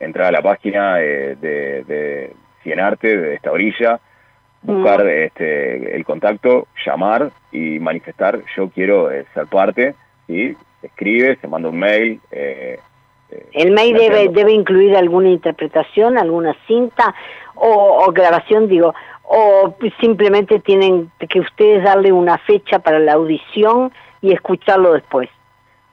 entrar 0.00 0.26
a 0.26 0.32
la 0.32 0.42
página 0.42 0.96
de, 0.96 1.36
de 1.36 2.32
arte 2.80 3.16
de 3.16 3.34
esta 3.34 3.52
orilla, 3.52 4.00
buscar 4.62 5.04
mm. 5.04 5.08
este, 5.08 5.96
el 5.96 6.04
contacto, 6.04 6.68
llamar 6.84 7.30
y 7.52 7.78
manifestar, 7.78 8.40
yo 8.56 8.68
quiero 8.70 9.10
eh, 9.10 9.24
ser 9.34 9.46
parte, 9.46 9.94
y 10.26 10.54
escribe, 10.82 11.36
se 11.40 11.48
manda 11.48 11.68
un 11.68 11.78
mail. 11.78 12.20
Eh, 12.30 12.78
eh, 13.30 13.46
¿El 13.52 13.72
mail 13.72 13.96
debe, 13.96 14.28
debe 14.28 14.52
incluir 14.52 14.96
alguna 14.96 15.28
interpretación, 15.28 16.18
alguna 16.18 16.54
cinta 16.66 17.14
o, 17.54 18.04
o 18.06 18.12
grabación, 18.12 18.68
digo, 18.68 18.94
o 19.24 19.74
simplemente 20.00 20.58
tienen 20.60 21.10
que 21.28 21.40
ustedes 21.40 21.84
darle 21.84 22.12
una 22.12 22.38
fecha 22.38 22.78
para 22.78 22.98
la 22.98 23.14
audición 23.14 23.92
y 24.20 24.32
escucharlo 24.32 24.92
después? 24.94 25.28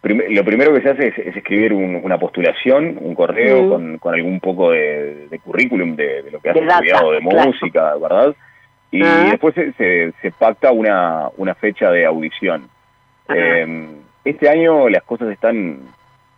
Lo 0.06 0.46
primero 0.46 0.74
que 0.74 0.82
se 0.82 0.90
hace 0.90 1.08
es, 1.08 1.36
escribir 1.36 1.74
una 1.74 2.18
postulación, 2.20 2.98
un 3.02 3.16
correo 3.16 3.70
con, 3.70 4.14
algún 4.14 4.40
poco 4.40 4.72
de, 4.72 5.40
currículum 5.44 5.96
de, 5.96 6.24
lo 6.32 6.40
que 6.40 6.50
has 6.50 6.56
estudiado 6.56 7.12
de 7.12 7.20
música, 7.22 7.96
¿verdad? 7.96 8.36
Y 8.92 9.04
ah. 9.04 9.28
después 9.32 9.56
se, 9.56 10.14
se, 10.22 10.32
pacta 10.32 10.72
una, 10.72 11.30
una 11.38 11.56
fecha 11.56 11.90
de 11.92 12.06
audición. 12.06 12.70
Eh, 13.30 13.88
este 14.24 14.50
año 14.50 14.90
las 14.90 15.04
cosas 15.04 15.30
están 15.30 15.80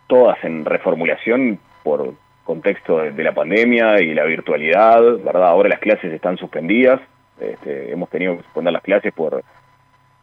todas 0.06 0.42
en 0.44 0.64
reformulación 0.64 1.58
por 1.82 2.14
contexto 2.44 2.98
de, 2.98 3.22
la 3.22 3.32
pandemia 3.32 4.00
y 4.00 4.14
la 4.14 4.24
virtualidad, 4.24 5.02
¿verdad? 5.22 5.48
Ahora 5.48 5.68
las 5.68 5.80
clases 5.80 6.12
están 6.12 6.38
suspendidas, 6.38 7.00
este, 7.38 7.92
hemos 7.92 8.08
tenido 8.08 8.36
que 8.36 8.42
suspender 8.44 8.72
las 8.72 8.82
clases 8.82 9.12
por 9.12 9.44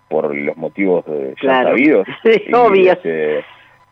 por 0.07 0.35
los 0.35 0.55
motivos 0.57 1.05
ya 1.41 1.63
sabidos. 1.63 2.07
y, 2.23 2.87
este, 2.87 3.43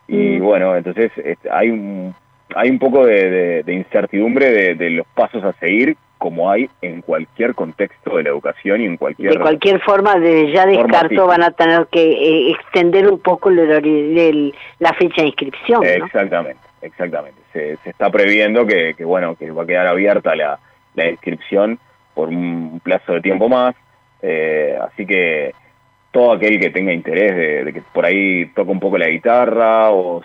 y 0.08 0.16
mm. 0.38 0.42
bueno, 0.42 0.76
entonces 0.76 1.12
este, 1.16 1.50
hay 1.50 1.70
un 1.70 2.14
hay 2.54 2.70
un 2.70 2.78
poco 2.78 3.04
de, 3.06 3.64
incertidumbre 3.66 4.74
de, 4.74 4.90
los 4.90 5.06
pasos 5.08 5.42
a 5.44 5.52
seguir 5.54 5.96
como 6.18 6.50
hay 6.50 6.70
en 6.80 7.02
cualquier 7.02 7.54
contexto 7.54 8.16
de 8.16 8.22
la 8.22 8.30
educación 8.30 8.80
y 8.80 8.86
en 8.86 8.96
cualquier... 8.96 9.32
De 9.32 9.40
cualquier 9.40 9.80
forma, 9.80 10.14
desde 10.18 10.52
ya 10.52 10.64
descarto 10.64 11.26
van 11.26 11.42
a 11.42 11.50
tener 11.50 11.86
que 11.88 12.00
eh, 12.00 12.50
extender 12.52 13.10
un 13.10 13.18
poco 13.18 13.50
el, 13.50 14.54
la 14.78 14.92
fecha 14.94 15.20
de 15.20 15.28
inscripción. 15.28 15.84
Exactamente, 15.84 16.60
exactamente. 16.80 17.38
Se, 17.52 17.76
se, 17.78 17.90
está 17.90 18.10
previendo 18.10 18.64
que, 18.66 18.94
que, 18.94 19.04
bueno, 19.04 19.34
que 19.34 19.50
va 19.50 19.64
a 19.64 19.66
quedar 19.66 19.86
abierta 19.86 20.34
la, 20.34 20.58
la 20.94 21.10
inscripción 21.10 21.78
por 22.14 22.28
un 22.28 22.80
plazo 22.82 23.12
de 23.12 23.20
tiempo 23.20 23.48
más. 23.48 23.74
Eh, 24.22 24.78
así 24.80 25.04
que 25.04 25.52
todo 26.14 26.30
aquel 26.30 26.60
que 26.60 26.70
tenga 26.70 26.92
interés 26.92 27.64
de, 27.64 27.72
que 27.72 27.82
por 27.92 28.06
ahí 28.06 28.46
toca 28.54 28.70
un 28.70 28.78
poco 28.78 28.96
la 28.96 29.08
guitarra 29.08 29.90
o 29.90 30.22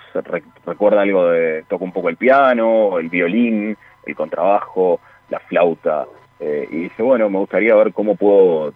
recuerda 0.63 1.02
algo 1.02 1.30
de 1.30 1.63
toca 1.67 1.84
un 1.84 1.91
poco 1.91 2.10
el 2.10 2.15
piano, 2.15 2.99
el 2.99 3.10
violín, 3.10 3.75
el 4.06 4.15
contrabajo, 4.15 4.99
la 5.32 5.39
flauta 5.39 6.06
eh, 6.39 6.67
y 6.69 6.75
dice 6.82 7.02
bueno 7.02 7.28
me 7.32 7.39
gustaría 7.39 7.73
ver 7.73 7.91
cómo 7.91 8.15
puedo 8.15 8.71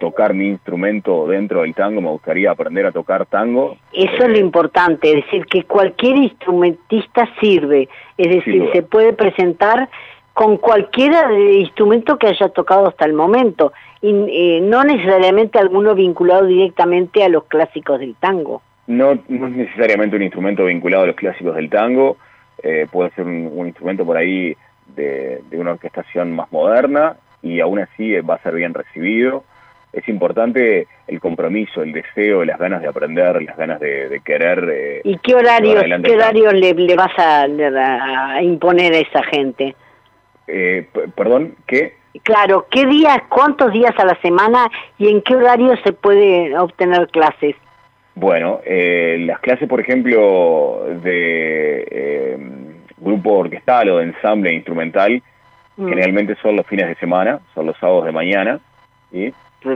tocar 0.00 0.34
mi 0.34 0.48
instrumento 0.48 1.28
dentro 1.28 1.62
del 1.62 1.72
tango, 1.72 2.00
me 2.00 2.10
gustaría 2.10 2.50
aprender 2.50 2.84
a 2.84 2.92
tocar 2.92 3.26
tango. 3.26 3.76
Eso 3.92 4.24
es 4.24 4.28
lo 4.28 4.38
importante, 4.38 5.08
es 5.08 5.24
decir, 5.24 5.46
que 5.46 5.62
cualquier 5.62 6.16
instrumentista 6.16 7.28
sirve, 7.40 7.88
es 8.18 8.28
decir, 8.28 8.68
se 8.72 8.82
puede 8.82 9.12
presentar 9.12 9.88
con 10.36 10.58
cualquier 10.58 11.14
instrumento 11.54 12.18
que 12.18 12.26
haya 12.26 12.50
tocado 12.50 12.88
hasta 12.88 13.06
el 13.06 13.14
momento 13.14 13.72
y 14.02 14.10
eh, 14.10 14.60
no 14.60 14.84
necesariamente 14.84 15.58
alguno 15.58 15.94
vinculado 15.94 16.44
directamente 16.44 17.24
a 17.24 17.30
los 17.30 17.44
clásicos 17.44 17.98
del 17.98 18.16
tango. 18.16 18.60
No, 18.86 19.18
no 19.28 19.46
es 19.46 19.54
necesariamente 19.54 20.14
un 20.14 20.22
instrumento 20.22 20.66
vinculado 20.66 21.04
a 21.04 21.06
los 21.06 21.16
clásicos 21.16 21.56
del 21.56 21.70
tango, 21.70 22.18
eh, 22.62 22.86
puede 22.92 23.12
ser 23.12 23.24
un, 23.24 23.66
instrumento 23.66 24.04
por 24.04 24.18
ahí 24.18 24.54
de, 24.94 25.40
una 25.52 25.70
orquestación 25.70 26.36
más 26.36 26.52
moderna 26.52 27.16
y 27.40 27.60
aún 27.60 27.78
así 27.78 28.12
va 28.20 28.34
a 28.34 28.42
ser 28.42 28.56
bien 28.56 28.74
recibido. 28.74 29.42
Es 29.90 30.06
importante 30.06 30.86
el 31.06 31.18
compromiso, 31.18 31.82
el 31.82 31.92
deseo, 31.92 32.44
las 32.44 32.58
ganas 32.58 32.82
de 32.82 32.88
aprender, 32.88 33.42
las 33.42 33.56
ganas 33.56 33.80
de, 33.80 34.20
querer. 34.22 34.68
Eh, 34.70 35.00
¿Y 35.02 35.16
qué 35.16 35.34
horarios, 35.34 35.82
qué 36.04 36.12
horarios 36.12 36.52
le, 36.52 36.94
vas 36.94 37.18
a, 37.18 37.44
a, 37.44 38.42
imponer 38.42 38.92
a 38.92 38.98
esa 38.98 39.22
gente? 39.22 39.74
Perdón, 41.14 41.54
¿qué? 41.66 41.94
Claro, 42.22 42.66
¿qué 42.70 42.86
días, 42.86 43.18
cuántos 43.28 43.72
días 43.72 43.92
a 43.98 44.04
la 44.04 44.18
semana 44.20 44.70
y 44.98 45.08
en 45.08 45.22
qué 45.22 45.36
horario 45.36 45.74
se 45.84 45.92
puede 45.92 46.56
obtener 46.58 47.08
clases? 47.08 47.56
Bueno, 48.14 48.60
eh, 48.64 49.18
las 49.26 49.40
clases, 49.40 49.68
por 49.68 49.80
ejemplo, 49.80 50.86
de 51.02 51.86
eh, 51.90 52.38
grupo 52.96 53.34
orquestal 53.34 53.90
o 53.90 53.98
de 53.98 54.04
ensamble 54.04 54.54
instrumental, 54.54 55.22
mm. 55.76 55.88
generalmente 55.88 56.36
son 56.40 56.56
los 56.56 56.66
fines 56.66 56.88
de 56.88 56.94
semana, 56.96 57.40
son 57.54 57.66
los 57.66 57.76
sábados 57.76 58.06
de 58.06 58.12
mañana. 58.12 58.58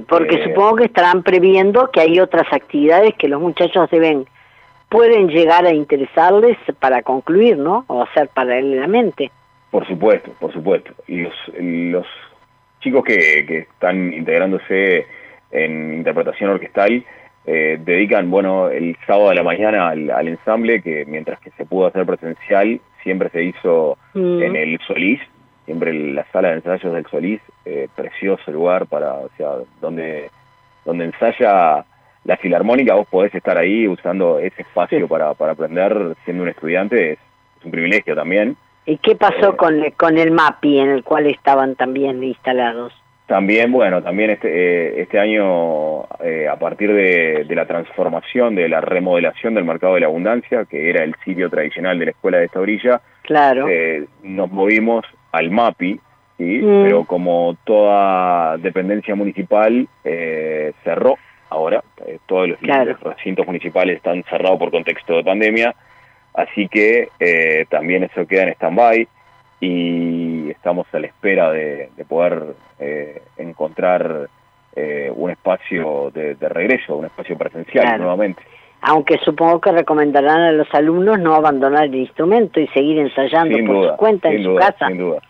Porque 0.08 0.36
eh, 0.36 0.44
supongo 0.44 0.76
que 0.76 0.84
estarán 0.84 1.22
previendo 1.22 1.90
que 1.90 2.00
hay 2.00 2.18
otras 2.18 2.50
actividades 2.52 3.14
que 3.16 3.28
los 3.28 3.40
muchachos 3.40 3.90
deben, 3.90 4.26
pueden 4.88 5.28
llegar 5.28 5.66
a 5.66 5.74
interesarles 5.74 6.56
para 6.78 7.02
concluir, 7.02 7.58
¿no? 7.58 7.84
O 7.88 8.02
hacer 8.02 8.28
paralelamente. 8.32 9.30
Por 9.70 9.86
supuesto, 9.86 10.32
por 10.40 10.52
supuesto. 10.52 10.92
Y 11.06 11.22
los, 11.22 11.34
los 11.58 12.06
chicos 12.80 13.04
que, 13.04 13.44
que 13.46 13.58
están 13.58 14.12
integrándose 14.12 15.06
en 15.50 15.94
interpretación 15.94 16.50
orquestal 16.50 17.04
eh, 17.46 17.78
dedican, 17.82 18.30
bueno, 18.30 18.68
el 18.68 18.96
sábado 19.06 19.30
de 19.30 19.36
la 19.36 19.42
mañana 19.42 19.88
al, 19.88 20.28
ensamble, 20.28 20.82
que 20.82 21.04
mientras 21.06 21.40
que 21.40 21.50
se 21.52 21.64
pudo 21.64 21.86
hacer 21.86 22.04
presencial, 22.04 22.80
siempre 23.02 23.30
se 23.30 23.44
hizo 23.44 23.96
mm. 24.14 24.42
en 24.42 24.56
el 24.56 24.78
Solís, 24.86 25.20
siempre 25.64 25.90
en 25.90 26.14
la 26.14 26.26
sala 26.32 26.48
de 26.48 26.54
ensayos 26.56 26.92
del 26.92 27.06
Solís, 27.06 27.40
eh, 27.64 27.88
precioso 27.96 28.50
lugar 28.50 28.86
para, 28.86 29.14
o 29.14 29.30
sea, 29.36 29.52
donde, 29.80 30.30
donde 30.84 31.06
ensaya 31.06 31.84
la 32.24 32.36
filarmónica, 32.36 32.94
vos 32.94 33.08
podés 33.08 33.34
estar 33.34 33.56
ahí 33.56 33.88
usando 33.88 34.38
ese 34.38 34.62
espacio 34.62 35.08
para, 35.08 35.32
para 35.34 35.52
aprender 35.52 36.14
siendo 36.24 36.42
un 36.42 36.50
estudiante, 36.50 37.12
es 37.12 37.18
un 37.64 37.70
privilegio 37.70 38.14
también. 38.14 38.56
¿Y 38.90 38.98
qué 38.98 39.14
pasó 39.14 39.50
eh, 39.50 39.56
con, 39.56 39.80
con 39.96 40.18
el 40.18 40.32
MAPI 40.32 40.80
en 40.80 40.90
el 40.90 41.04
cual 41.04 41.26
estaban 41.26 41.76
también 41.76 42.22
instalados? 42.24 42.92
También, 43.30 43.70
bueno, 43.70 44.02
también 44.02 44.30
este, 44.30 44.48
eh, 44.48 45.02
este 45.02 45.20
año, 45.20 46.02
eh, 46.18 46.48
a 46.50 46.56
partir 46.56 46.92
de, 46.92 47.46
la 47.50 47.64
transformación, 47.64 48.56
de 48.56 48.68
la 48.68 48.80
remodelación 48.80 49.54
del 49.54 49.62
mercado 49.62 49.94
de 49.94 50.00
la 50.00 50.06
abundancia, 50.06 50.64
que 50.64 50.90
era 50.90 51.04
el 51.04 51.14
sitio 51.24 51.48
tradicional 51.48 51.96
de 52.00 52.06
la 52.06 52.10
escuela 52.10 52.38
de 52.38 52.46
esta 52.46 52.58
orilla, 52.58 53.00
claro. 53.22 53.68
Eh, 53.68 54.06
nos 54.24 54.50
movimos 54.50 55.04
al 55.30 55.52
MAPI, 55.52 56.00
¿sí? 56.38 56.58
Mm. 56.60 56.82
pero 56.82 57.04
como 57.04 57.56
toda 57.62 58.56
dependencia 58.56 59.14
municipal 59.14 59.86
cerró 60.82 61.14
ahora, 61.50 61.84
todos 62.26 62.48
los, 62.48 62.58
recintos 63.00 63.46
municipales 63.46 63.98
están 63.98 64.24
cerrados 64.24 64.58
por 64.58 64.72
contexto 64.72 65.14
de 65.14 65.22
pandemia, 65.22 65.76
así 66.34 66.68
que 66.68 67.08
también 67.68 68.04
eso 68.04 68.26
queda 68.26 68.42
en 68.44 68.54
stand-by 68.54 69.08
y 69.60 70.50
estamos 70.50 70.86
a 70.92 70.98
la 70.98 71.06
espera 71.06 71.50
de, 71.50 71.90
poder 72.08 72.54
eh, 72.78 73.22
encontrar 73.36 74.28
eh, 74.74 75.12
un 75.14 75.30
espacio 75.30 76.10
de, 76.12 76.34
regreso, 76.40 76.96
un 76.96 77.04
espacio 77.04 77.36
presencial 77.36 77.98
nuevamente. 77.98 78.42
Aunque 78.82 79.18
supongo 79.18 79.60
que 79.60 79.72
recomendarán 79.72 80.40
a 80.40 80.52
los 80.52 80.66
alumnos 80.72 81.18
no 81.18 81.34
abandonar 81.34 81.84
el 81.84 81.96
instrumento 81.96 82.58
y 82.58 82.66
seguir 82.68 82.98
ensayando 82.98 83.58
por 83.66 83.90
su 83.90 83.96
cuenta 83.96 84.30
en 84.30 84.42
su 84.42 84.54
casa. 84.54 84.88
Sin 84.88 84.96
duda. 84.96 85.20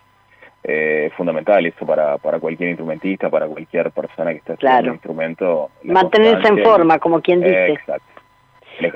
Eh, 0.62 1.06
es 1.06 1.14
fundamental 1.14 1.64
eso 1.66 1.84
para, 1.84 2.18
para 2.18 2.38
cualquier 2.38 2.68
instrumentista, 2.68 3.30
para 3.30 3.48
cualquier 3.48 3.90
persona 3.90 4.30
que 4.30 4.38
esté 4.38 4.52
haciendo 4.52 4.90
un 4.90 4.94
instrumento. 4.94 5.70
Mantenerse 5.82 6.46
en 6.46 6.62
forma, 6.62 6.98
como 6.98 7.20
quien 7.20 7.40
dice. 7.40 7.72
exacto. 7.72 8.04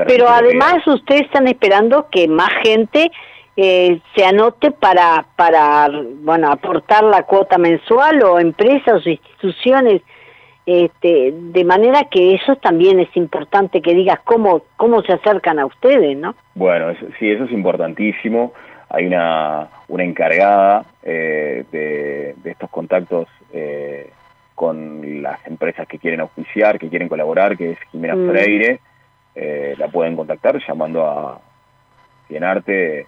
Pero 0.07 0.29
además 0.29 0.87
ustedes 0.87 1.23
están 1.23 1.49
esperando 1.49 2.09
que 2.11 2.29
más 2.29 2.51
gente 2.63 3.11
eh, 3.57 4.01
se 4.17 4.25
anote 4.25 4.73
para, 4.73 5.27
para 5.37 5.89
bueno, 6.23 6.51
aportar 6.51 7.05
la 7.05 7.23
cuota 7.23 7.57
mensual 7.57 8.23
o 8.23 8.41
empresas 8.41 9.07
o 9.07 9.09
instituciones, 9.09 10.03
este, 10.67 11.33
de 11.33 11.65
manera 11.65 12.05
que 12.11 12.35
eso 12.35 12.57
también 12.57 12.99
es 12.99 13.15
importante 13.17 13.81
que 13.81 13.95
digas 13.95 14.19
cómo, 14.25 14.63
cómo 14.77 15.03
se 15.03 15.13
acercan 15.13 15.59
a 15.59 15.67
ustedes, 15.67 16.17
¿no? 16.17 16.35
Bueno, 16.55 16.93
sí, 17.19 17.31
eso 17.31 17.45
es 17.45 17.53
importantísimo. 17.53 18.53
Hay 18.89 19.07
una, 19.07 19.69
una 19.89 20.05
encargada 20.05 20.85
eh, 21.03 21.65
de, 21.71 22.35
de, 22.43 22.51
estos 22.51 22.71
contactos 22.71 23.29
eh, 23.53 24.11
con 24.55 25.23
las 25.23 25.45
empresas 25.47 25.87
que 25.87 25.99
quieren 25.99 26.21
auspiciar, 26.21 26.79
que 26.79 26.89
quieren 26.89 27.09
colaborar, 27.09 27.57
que 27.57 27.73
es 27.73 27.79
Jimena 27.93 28.17
mm. 28.17 28.31
Freire. 28.31 28.81
La 29.35 29.89
pueden 29.89 30.17
contactar 30.17 30.61
llamando 30.67 31.07
a 31.07 31.41
Cienarte 32.29 33.07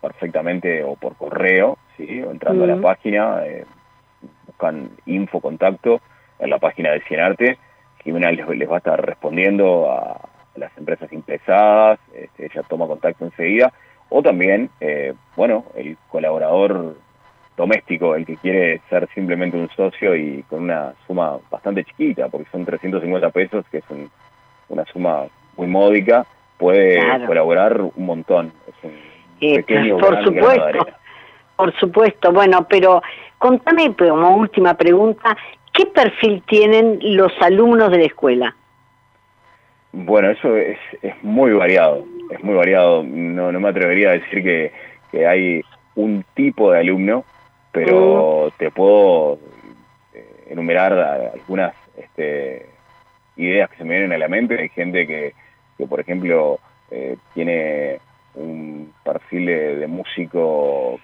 perfectamente 0.00 0.84
o 0.84 0.94
por 0.94 1.16
correo, 1.16 1.78
¿sí? 1.96 2.22
o 2.22 2.30
entrando 2.30 2.64
a 2.64 2.68
la 2.68 2.80
página, 2.80 3.44
eh, 3.44 3.64
buscan 4.46 4.90
info, 5.06 5.40
contacto 5.40 6.00
en 6.38 6.50
la 6.50 6.58
página 6.58 6.92
de 6.92 7.00
Cienarte, 7.00 7.58
Jimena 8.04 8.30
les, 8.30 8.48
les 8.48 8.70
va 8.70 8.76
a 8.76 8.78
estar 8.78 9.04
respondiendo 9.04 9.90
a, 9.90 10.20
las 10.54 10.76
empresas 10.78 11.12
interesadas, 11.12 11.98
este, 12.14 12.46
ella 12.46 12.62
toma 12.62 12.86
contacto 12.86 13.26
enseguida, 13.26 13.72
o 14.08 14.22
también, 14.22 14.70
eh, 14.80 15.12
bueno, 15.36 15.66
el 15.74 15.98
colaborador 16.08 16.96
doméstico, 17.58 18.14
el 18.14 18.24
que 18.24 18.36
quiere 18.36 18.80
ser 18.88 19.06
simplemente 19.14 19.58
un 19.58 19.68
socio 19.70 20.14
y 20.16 20.44
con 20.44 20.62
una 20.62 20.94
suma 21.06 21.38
bastante 21.50 21.84
chiquita, 21.84 22.28
porque 22.28 22.48
son 22.50 22.64
350 22.64 23.30
pesos, 23.30 23.66
que 23.70 23.78
es 23.78 23.84
una 24.68 24.84
suma 24.86 25.26
muy 25.56 25.66
módica, 25.66 26.26
puede 26.58 27.00
colaborar 27.26 27.80
un 27.80 28.06
montón. 28.06 28.52
Es 28.66 28.74
un, 28.84 28.92
eh, 29.40 29.94
por 29.98 30.24
supuesto, 30.24 30.86
por 31.56 31.74
supuesto. 31.78 32.32
Bueno, 32.32 32.66
pero 32.68 33.02
contame 33.38 33.94
como 33.94 34.36
última 34.36 34.74
pregunta, 34.74 35.36
¿qué 35.72 35.86
perfil 35.86 36.42
tienen 36.46 36.98
los 37.02 37.32
alumnos 37.40 37.90
de 37.90 37.98
la 37.98 38.04
escuela? 38.04 38.56
Bueno, 39.92 40.30
eso 40.30 40.56
es, 40.56 40.78
es 41.02 41.14
muy 41.22 41.52
variado, 41.52 42.04
es 42.30 42.42
muy 42.42 42.54
variado. 42.54 43.02
No, 43.02 43.52
no 43.52 43.60
me 43.60 43.68
atrevería 43.68 44.10
a 44.10 44.12
decir 44.12 44.42
que, 44.42 44.72
que 45.10 45.26
hay 45.26 45.62
un 45.94 46.24
tipo 46.34 46.72
de 46.72 46.80
alumno, 46.80 47.24
pero 47.72 48.48
mm. 48.48 48.58
te 48.58 48.70
puedo 48.70 49.38
eh, 50.12 50.48
enumerar 50.50 50.92
algunas 51.34 51.74
este, 51.96 52.66
ideas 53.36 53.70
que 53.70 53.76
se 53.76 53.84
me 53.84 53.94
vienen 53.94 54.12
a 54.12 54.18
la 54.18 54.28
mente. 54.28 54.60
Hay 54.60 54.68
gente 54.70 55.06
que, 55.06 55.34
que 55.76 55.86
por 55.86 56.00
ejemplo, 56.00 56.58
eh, 56.90 57.16
tiene 57.34 58.00
un 58.34 58.92
perfil 59.02 59.46
de, 59.46 59.86
músico 59.86 61.00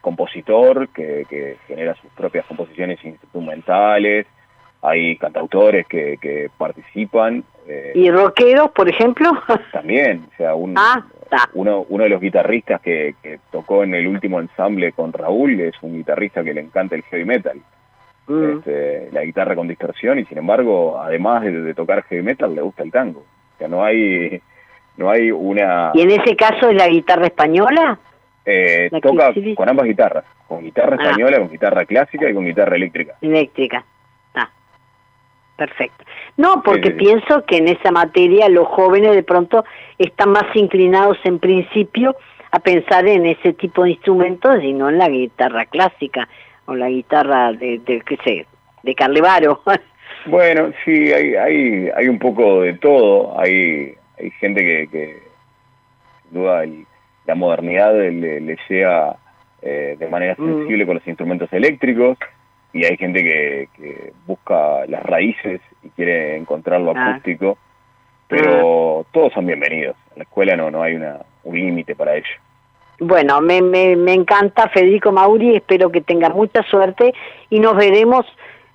compositor 0.00 0.88
que, 0.88 1.56
genera 1.66 1.94
sus 1.94 2.10
propias 2.12 2.46
composiciones 2.46 3.02
instrumentales, 3.04 4.26
hay 4.80 5.16
cantautores 5.16 5.86
que, 5.86 6.50
participan. 6.58 7.44
Eh, 7.68 7.92
¿Y 7.94 8.10
rockeros, 8.10 8.70
por 8.72 8.88
ejemplo? 8.88 9.30
También, 9.72 10.26
o 10.32 10.36
sea, 10.36 10.52
ah, 10.76 11.04
uno, 11.54 11.86
uno 11.88 12.04
de 12.04 12.10
los 12.10 12.20
guitarristas 12.20 12.80
que, 12.80 13.14
tocó 13.50 13.84
en 13.84 13.94
el 13.94 14.06
último 14.08 14.40
ensamble 14.40 14.92
con 14.92 15.12
Raúl 15.12 15.60
es 15.60 15.74
un 15.82 15.94
guitarrista 15.94 16.42
que 16.42 16.54
le 16.54 16.62
encanta 16.62 16.96
el 16.96 17.02
heavy 17.02 17.24
metal. 17.24 17.60
Mm. 18.26 18.58
Este, 18.58 19.08
la 19.12 19.24
guitarra 19.24 19.56
con 19.56 19.68
distorsión 19.68 20.18
y 20.18 20.24
sin 20.24 20.38
embargo, 20.38 20.98
además 20.98 21.42
de, 21.42 21.60
de 21.60 21.74
tocar 21.74 22.04
heavy 22.04 22.22
metal, 22.22 22.54
le 22.54 22.62
gusta 22.62 22.82
el 22.82 22.90
tango. 22.90 23.20
O 23.20 23.58
sea, 23.58 23.68
no 23.68 23.84
hay 23.84 24.40
no 24.96 25.10
hay 25.10 25.30
una... 25.30 25.92
¿Y 25.94 26.02
en 26.02 26.10
ese 26.10 26.36
caso 26.36 26.68
es 26.68 26.76
la 26.76 26.88
guitarra 26.88 27.26
española? 27.26 27.98
Eh, 28.44 28.90
toca 29.00 29.32
con 29.54 29.68
ambas 29.68 29.86
guitarras, 29.86 30.24
con 30.48 30.62
guitarra 30.62 30.96
ah. 30.98 31.04
española, 31.04 31.38
con 31.38 31.50
guitarra 31.50 31.84
clásica 31.84 32.28
y 32.28 32.34
con 32.34 32.44
guitarra 32.44 32.76
eléctrica. 32.76 33.14
Eléctrica, 33.20 33.84
ah, 34.34 34.50
perfecto. 35.56 36.04
No, 36.36 36.62
porque 36.62 36.90
pienso 36.90 37.44
que 37.46 37.58
en 37.58 37.68
esa 37.68 37.92
materia 37.92 38.48
los 38.48 38.66
jóvenes 38.66 39.14
de 39.14 39.22
pronto 39.22 39.64
están 39.98 40.30
más 40.30 40.44
inclinados 40.54 41.18
en 41.24 41.38
principio 41.38 42.16
a 42.50 42.58
pensar 42.58 43.06
en 43.06 43.26
ese 43.26 43.52
tipo 43.52 43.84
de 43.84 43.90
instrumentos 43.90 44.62
y 44.62 44.72
no 44.72 44.88
en 44.88 44.98
la 44.98 45.08
guitarra 45.08 45.64
clásica 45.66 46.28
o 46.72 46.74
la 46.74 46.88
guitarra 46.88 47.52
de, 47.52 47.78
de 47.78 48.00
qué 48.00 48.16
sé, 48.24 48.46
de 48.82 48.94
Carlevaro. 48.94 49.60
Bueno, 50.26 50.70
sí, 50.84 51.12
hay, 51.12 51.34
hay, 51.34 51.88
hay 51.96 52.06
un 52.06 52.20
poco 52.20 52.60
de 52.60 52.74
todo. 52.74 53.36
Hay, 53.40 53.92
hay 54.16 54.30
gente 54.38 54.60
que, 54.60 54.86
que 54.86 55.22
sin 56.22 56.38
duda 56.38 56.62
la 57.26 57.34
modernidad 57.34 57.92
le, 57.92 58.40
le 58.40 58.56
llega 58.68 59.16
eh, 59.62 59.96
de 59.98 60.08
manera 60.08 60.36
mm. 60.38 60.44
sensible 60.44 60.86
con 60.86 60.94
los 60.94 61.08
instrumentos 61.08 61.52
eléctricos 61.52 62.18
y 62.72 62.84
hay 62.84 62.96
gente 62.98 63.20
que, 63.24 63.68
que 63.76 64.12
busca 64.24 64.86
las 64.86 65.02
raíces 65.02 65.60
y 65.82 65.88
quiere 65.88 66.36
encontrar 66.36 66.80
lo 66.80 66.96
ah. 66.96 67.10
acústico, 67.10 67.58
pero 68.28 69.00
ah. 69.00 69.06
todos 69.12 69.32
son 69.32 69.46
bienvenidos. 69.46 69.96
En 70.12 70.18
la 70.18 70.22
escuela 70.22 70.56
no, 70.56 70.70
no 70.70 70.84
hay 70.84 70.94
una, 70.94 71.18
un 71.42 71.56
límite 71.56 71.96
para 71.96 72.14
ello. 72.14 72.36
Bueno, 73.04 73.40
me, 73.40 73.60
me, 73.60 73.96
me 73.96 74.12
encanta 74.12 74.68
Federico 74.68 75.10
Mauri, 75.10 75.56
espero 75.56 75.90
que 75.90 76.02
tenga 76.02 76.28
mucha 76.28 76.62
suerte 76.62 77.12
y 77.50 77.58
nos 77.58 77.76
veremos, 77.76 78.24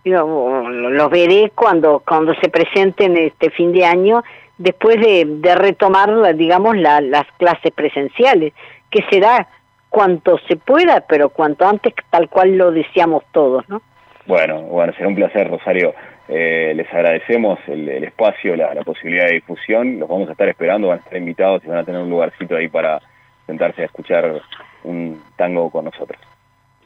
los 0.04 1.10
veré 1.10 1.54
cuando, 1.56 2.04
cuando 2.06 2.34
se 2.36 2.50
presenten 2.50 3.16
este 3.16 3.50
fin 3.52 3.72
de 3.72 3.86
año 3.86 4.22
después 4.58 4.98
de, 5.00 5.56
retomar, 5.56 6.36
digamos, 6.36 6.76
las 6.76 7.26
clases 7.38 7.72
presenciales, 7.72 8.52
que 8.90 9.02
será 9.10 9.48
cuanto 9.88 10.38
se 10.40 10.58
pueda, 10.58 11.06
pero 11.08 11.30
cuanto 11.30 11.66
antes, 11.66 11.94
tal 12.10 12.28
cual 12.28 12.58
lo 12.58 12.72
deseamos 12.72 13.24
todos, 13.32 13.68
¿no? 13.70 13.82
Bueno, 14.26 14.62
bueno, 14.64 14.92
será 14.98 15.08
un 15.08 15.16
placer, 15.16 15.50
Rosario. 15.50 15.94
Eh, 16.28 16.74
les 16.76 16.94
agradecemos 16.94 17.60
el, 17.68 18.04
espacio, 18.04 18.58
la, 18.58 18.74
posibilidad 18.84 19.28
de 19.28 19.36
difusión. 19.36 20.00
Los 20.00 20.10
vamos 20.10 20.28
a 20.28 20.34
estar 20.34 20.50
esperando, 20.50 20.90
van 20.90 20.98
a 20.98 21.02
estar 21.02 21.18
invitados 21.18 21.64
y 21.64 21.70
van 21.70 21.78
a 21.78 21.86
tener 21.86 22.02
un 22.02 22.10
lugarcito 22.10 22.58
ahí 22.58 22.68
para 22.68 23.00
sentarse 23.48 23.82
a 23.82 23.86
escuchar 23.86 24.42
un 24.84 25.20
tango 25.36 25.72
con 25.72 25.86
nosotros. 25.86 26.20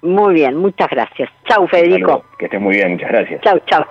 Muy 0.01 0.35
bien, 0.35 0.55
muchas 0.55 0.89
gracias. 0.89 1.29
Chau, 1.47 1.67
Federico. 1.67 2.23
Que 2.39 2.45
estés 2.45 2.61
muy 2.61 2.77
bien, 2.77 2.93
muchas 2.93 3.09
gracias. 3.09 3.41
Chau, 3.41 3.59
chau. 3.67 3.85